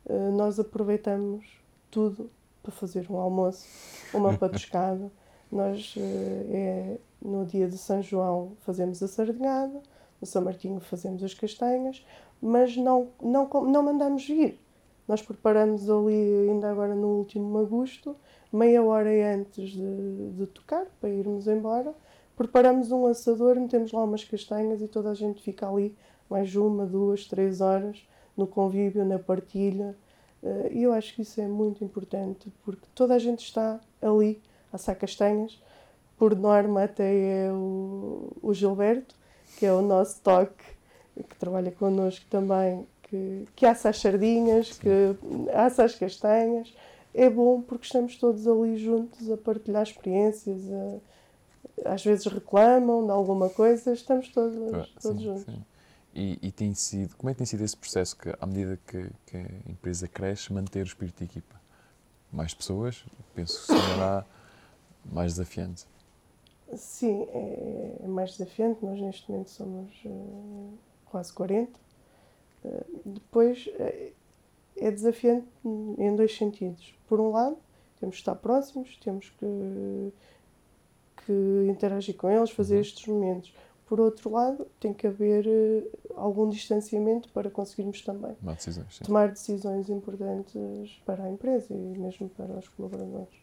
Uh, 0.06 0.32
nós 0.32 0.58
aproveitamos 0.58 1.46
tudo 1.90 2.30
para 2.62 2.72
fazer 2.72 3.06
um 3.10 3.16
almoço, 3.16 3.66
uma 4.12 4.36
patuscada. 4.38 5.10
nós, 5.50 5.94
uh, 5.96 6.00
é, 6.00 6.98
no 7.20 7.44
dia 7.44 7.68
de 7.68 7.78
São 7.78 8.02
João, 8.02 8.52
fazemos 8.60 9.02
a 9.02 9.08
sardinhada, 9.08 9.82
no 10.20 10.26
São 10.26 10.42
Martinho 10.42 10.80
fazemos 10.80 11.22
as 11.22 11.34
castanhas, 11.34 12.04
mas 12.40 12.76
não, 12.76 13.08
não, 13.22 13.48
não 13.48 13.82
mandamos 13.82 14.26
vir. 14.26 14.58
Nós 15.06 15.22
preparamos 15.22 15.88
ali, 15.88 16.50
ainda 16.50 16.70
agora 16.70 16.94
no 16.94 17.08
último 17.18 17.58
agosto, 17.58 18.14
meia 18.52 18.82
hora 18.82 19.10
antes 19.34 19.70
de, 19.70 20.30
de 20.36 20.46
tocar, 20.46 20.86
para 21.00 21.08
irmos 21.08 21.46
embora, 21.46 21.94
preparamos 22.36 22.92
um 22.92 23.06
assador, 23.06 23.56
metemos 23.56 23.92
lá 23.92 24.04
umas 24.04 24.22
castanhas 24.24 24.80
e 24.82 24.88
toda 24.88 25.10
a 25.10 25.14
gente 25.14 25.42
fica 25.42 25.68
ali 25.68 25.96
mais 26.28 26.54
uma, 26.54 26.84
duas, 26.84 27.26
três 27.26 27.60
horas 27.60 28.06
no 28.38 28.46
convívio, 28.46 29.04
na 29.04 29.18
partilha. 29.18 29.94
Eh, 30.42 30.70
e 30.74 30.82
eu 30.84 30.92
acho 30.92 31.14
que 31.14 31.22
isso 31.22 31.40
é 31.40 31.48
muito 31.48 31.84
importante 31.84 32.50
porque 32.64 32.86
toda 32.94 33.14
a 33.14 33.18
gente 33.18 33.44
está 33.44 33.80
ali 34.00 34.40
a 34.72 34.76
assar 34.76 34.96
castanhas. 34.96 35.60
Por 36.16 36.34
norma, 36.34 36.84
até 36.84 37.46
é 37.46 37.52
o, 37.52 38.32
o 38.42 38.54
Gilberto, 38.54 39.14
que 39.58 39.66
é 39.66 39.72
o 39.72 39.82
nosso 39.82 40.20
toque, 40.20 40.64
que 41.28 41.36
trabalha 41.36 41.70
connosco 41.70 42.24
também, 42.30 42.86
que, 43.02 43.44
que 43.54 43.66
assa 43.66 43.88
as 43.88 43.98
sardinhas, 43.98 44.78
que 44.78 44.88
assa 45.52 45.84
as 45.84 45.94
castanhas. 45.94 46.72
É 47.14 47.28
bom 47.28 47.60
porque 47.60 47.86
estamos 47.86 48.16
todos 48.16 48.46
ali 48.46 48.76
juntos 48.76 49.30
a 49.30 49.36
partilhar 49.36 49.82
experiências, 49.82 50.60
a, 51.84 51.92
às 51.94 52.04
vezes 52.04 52.26
reclamam 52.26 53.04
de 53.04 53.10
alguma 53.10 53.48
coisa, 53.48 53.92
estamos 53.92 54.28
todos, 54.28 54.90
todos 55.00 55.18
sim, 55.18 55.24
juntos. 55.24 55.44
Sim. 55.44 55.62
E, 56.14 56.38
e, 56.42 56.50
tem 56.50 56.74
sido, 56.74 57.14
como 57.16 57.30
é 57.30 57.34
que 57.34 57.38
tem 57.38 57.46
sido 57.46 57.62
esse 57.62 57.76
processo 57.76 58.16
que, 58.16 58.34
à 58.40 58.46
medida 58.46 58.78
que, 58.86 59.10
que 59.26 59.36
a 59.36 59.70
empresa 59.70 60.08
cresce, 60.08 60.52
manter 60.52 60.80
o 60.80 60.86
espírito 60.86 61.18
de 61.18 61.24
equipa? 61.24 61.60
Mais 62.32 62.52
pessoas, 62.52 63.04
penso 63.34 63.60
que 63.60 63.66
será 63.66 64.26
mais 65.04 65.34
desafiante. 65.34 65.86
Sim, 66.74 67.22
é, 67.22 67.96
é 68.04 68.06
mais 68.06 68.32
desafiante. 68.32 68.84
Nós 68.84 69.00
neste 69.00 69.30
momento 69.30 69.50
somos 69.50 69.92
uh, 70.04 70.78
quase 71.06 71.32
40. 71.32 71.70
Uh, 72.64 72.84
depois 73.06 73.66
uh, 73.66 74.12
é 74.76 74.90
desafiante 74.90 75.46
em 75.64 76.14
dois 76.14 76.36
sentidos. 76.36 76.94
Por 77.06 77.20
um 77.20 77.30
lado, 77.30 77.56
temos 77.98 78.16
que 78.16 78.20
estar 78.20 78.34
próximos, 78.34 78.96
temos 78.98 79.30
que, 79.30 80.12
que 81.24 81.66
interagir 81.70 82.16
com 82.16 82.30
eles, 82.30 82.50
fazer 82.50 82.76
uhum. 82.76 82.80
estes 82.80 83.06
momentos. 83.06 83.54
Por 83.88 84.00
outro 84.00 84.30
lado, 84.30 84.66
tem 84.78 84.92
que 84.92 85.06
haver 85.06 85.46
uh, 85.46 85.90
algum 86.14 86.46
distanciamento 86.50 87.30
para 87.30 87.50
conseguirmos 87.50 88.02
também 88.02 88.36
decisões, 88.42 88.98
tomar 88.98 89.30
decisões 89.30 89.88
importantes 89.88 91.00
para 91.06 91.24
a 91.24 91.30
empresa 91.30 91.72
e 91.72 91.98
mesmo 91.98 92.28
para 92.28 92.58
os 92.58 92.68
colaboradores. 92.68 93.34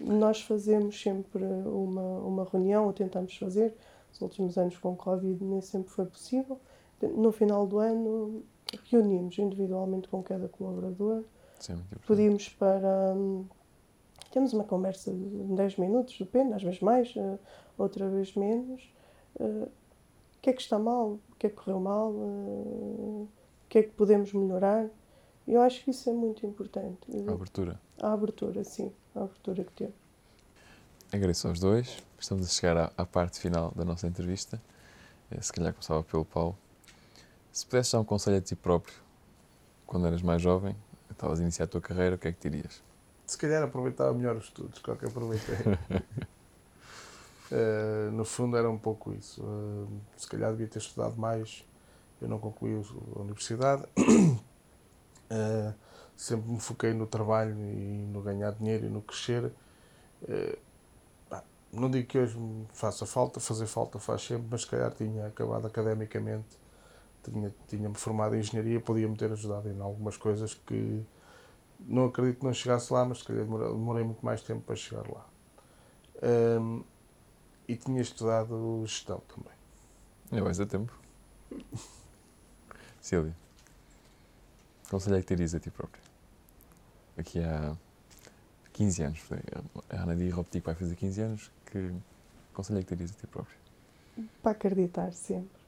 Nós 0.00 0.42
fazemos 0.42 1.00
sempre 1.00 1.44
uma, 1.44 2.18
uma 2.18 2.44
reunião, 2.44 2.86
ou 2.86 2.92
tentamos 2.92 3.36
fazer, 3.36 3.72
nos 4.10 4.20
últimos 4.20 4.58
anos 4.58 4.76
com 4.76 4.90
o 4.90 4.96
Covid 4.96 5.44
nem 5.44 5.60
sempre 5.60 5.90
foi 5.90 6.06
possível. 6.06 6.58
No 7.00 7.30
final 7.30 7.64
do 7.64 7.78
ano, 7.78 8.42
reunimos 8.90 9.38
individualmente 9.38 10.08
com 10.08 10.20
cada 10.20 10.48
colaborador, 10.48 11.22
Sim, 11.60 11.80
pedimos 12.08 12.48
para. 12.48 13.14
Um, 13.14 13.44
temos 14.32 14.52
uma 14.52 14.64
conversa 14.64 15.12
de 15.12 15.54
10 15.54 15.76
minutos, 15.76 16.18
depende, 16.18 16.54
às 16.54 16.62
vezes 16.62 16.80
mais, 16.80 17.14
uh, 17.14 17.38
outra 17.78 18.08
vez 18.08 18.34
menos 18.34 18.92
o 19.38 19.68
que 20.40 20.50
é 20.50 20.52
que 20.52 20.62
está 20.62 20.78
mal, 20.78 21.12
o 21.12 21.36
que 21.38 21.46
é 21.46 21.50
que 21.50 21.56
correu 21.56 21.80
mal, 21.80 22.10
o 22.10 23.28
que 23.68 23.78
é 23.78 23.82
que 23.82 23.90
podemos 23.90 24.32
melhorar. 24.32 24.88
Eu 25.46 25.60
acho 25.60 25.84
que 25.84 25.90
isso 25.90 26.08
é 26.08 26.12
muito 26.12 26.46
importante. 26.46 26.98
A 27.28 27.32
abertura. 27.32 27.80
A 28.00 28.12
abertura, 28.12 28.64
sim. 28.64 28.92
A 29.14 29.20
abertura 29.20 29.64
que 29.64 29.72
temos. 29.72 29.94
Agradeço 31.12 31.48
aos 31.48 31.60
dois. 31.60 32.02
Estamos 32.18 32.46
a 32.46 32.48
chegar 32.48 32.76
à, 32.76 32.92
à, 32.96 33.04
parte 33.04 33.38
final 33.38 33.70
da 33.76 33.84
nossa 33.84 34.06
entrevista. 34.06 34.60
Eh, 35.30 35.40
se 35.40 35.52
calhar 35.52 35.72
começava 35.72 36.02
pelo 36.02 36.24
Paulo. 36.24 36.56
Se 37.52 37.64
pudesses 37.66 37.92
dar 37.92 38.00
um 38.00 38.04
conselho 38.04 38.38
a 38.38 38.40
ti 38.40 38.56
próprio, 38.56 38.96
quando 39.86 40.06
eras 40.06 40.22
mais 40.22 40.42
jovem, 40.42 40.74
estavas 41.10 41.38
a 41.38 41.42
iniciar 41.42 41.66
a 41.66 41.68
tua 41.68 41.80
carreira, 41.80 42.16
o 42.16 42.18
que 42.18 42.28
é 42.28 42.32
que 42.32 42.48
dirias? 42.48 42.82
Se 43.26 43.38
calhar 43.38 43.62
aproveitava 43.62 44.12
melhor 44.12 44.36
os 44.36 44.44
estudos, 44.44 44.78
qual 44.80 44.96
que 44.96 45.06
aproveitei. 45.06 45.56
Uh, 47.52 48.10
no 48.12 48.24
fundo 48.24 48.56
era 48.56 48.70
um 48.70 48.78
pouco 48.78 49.12
isso. 49.12 49.42
Uh, 49.42 49.88
se 50.16 50.26
calhar 50.26 50.50
devia 50.50 50.66
ter 50.66 50.78
estudado 50.78 51.16
mais. 51.16 51.64
Eu 52.20 52.28
não 52.28 52.38
concluí 52.38 52.74
a 52.74 53.20
universidade. 53.20 53.84
Uh, 55.30 55.74
sempre 56.16 56.50
me 56.50 56.60
foquei 56.60 56.94
no 56.94 57.06
trabalho 57.06 57.52
e 57.52 58.06
no 58.10 58.22
ganhar 58.22 58.52
dinheiro 58.52 58.86
e 58.86 58.88
no 58.88 59.02
crescer. 59.02 59.52
não 61.72 61.90
digo 61.90 62.06
que 62.08 62.18
hoje 62.18 62.38
me 62.38 62.66
faça 62.72 63.04
falta, 63.04 63.40
fazer 63.40 63.66
falta 63.66 63.98
faz 63.98 64.22
sempre, 64.22 64.46
mas 64.50 64.62
se 64.62 64.68
calhar 64.68 64.92
tinha 64.92 65.26
acabado 65.26 65.66
academicamente, 65.66 66.56
tinha-me 67.22 67.54
tinha 67.66 67.92
formado 67.94 68.36
em 68.36 68.38
engenharia, 68.38 68.80
podia-me 68.80 69.16
ter 69.16 69.32
ajudado 69.32 69.68
em 69.68 69.80
algumas 69.80 70.16
coisas 70.16 70.54
que 70.54 71.04
não 71.80 72.06
acredito 72.06 72.38
que 72.38 72.44
não 72.46 72.54
chegasse 72.54 72.92
lá, 72.92 73.04
mas 73.04 73.18
se 73.18 73.24
calhar 73.24 73.44
demorei 73.44 74.04
muito 74.04 74.24
mais 74.24 74.40
tempo 74.40 74.60
para 74.62 74.76
chegar 74.76 75.04
lá 75.10 75.26
e 77.66 77.76
tinha 77.76 78.00
estudado 78.00 78.82
gestão 78.86 79.22
também. 79.28 79.52
É 80.32 80.40
mais 80.40 80.60
a 80.60 80.66
tempo. 80.66 80.92
Sílvia, 83.00 83.34
que 84.84 84.90
conselho 84.90 85.16
é 85.16 85.20
que 85.20 85.26
terias 85.26 85.54
a 85.54 85.60
ti 85.60 85.70
próprio? 85.70 86.02
Aqui 87.16 87.38
há 87.40 87.76
15 88.72 89.02
anos, 89.02 89.20
a 89.90 90.02
Ana 90.02 90.16
de 90.16 90.28
Roptic 90.30 90.64
vai 90.64 90.74
fazer 90.74 90.96
15 90.96 91.20
anos, 91.20 91.50
que 91.66 91.94
conselho 92.52 92.78
é 92.78 92.82
que 92.82 92.88
terias 92.88 93.10
a 93.10 93.14
ti 93.14 93.26
próprio? 93.26 93.56
Para 94.42 94.52
acreditar 94.52 95.12
sempre. 95.12 95.62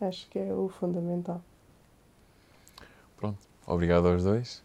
Acho 0.00 0.28
que 0.30 0.38
é 0.38 0.54
o 0.54 0.68
fundamental. 0.68 1.42
Pronto, 3.16 3.38
obrigado 3.66 4.08
aos 4.08 4.24
dois. 4.24 4.62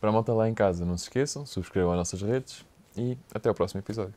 Para 0.00 0.10
a 0.10 0.12
malta 0.12 0.32
lá 0.32 0.48
em 0.48 0.54
casa, 0.54 0.84
não 0.84 0.96
se 0.96 1.04
esqueçam, 1.04 1.44
subscrevam 1.44 1.92
as 1.92 1.98
nossas 1.98 2.22
redes 2.22 2.64
e 2.96 3.18
até 3.34 3.48
ao 3.48 3.54
próximo 3.54 3.80
episódio. 3.80 4.14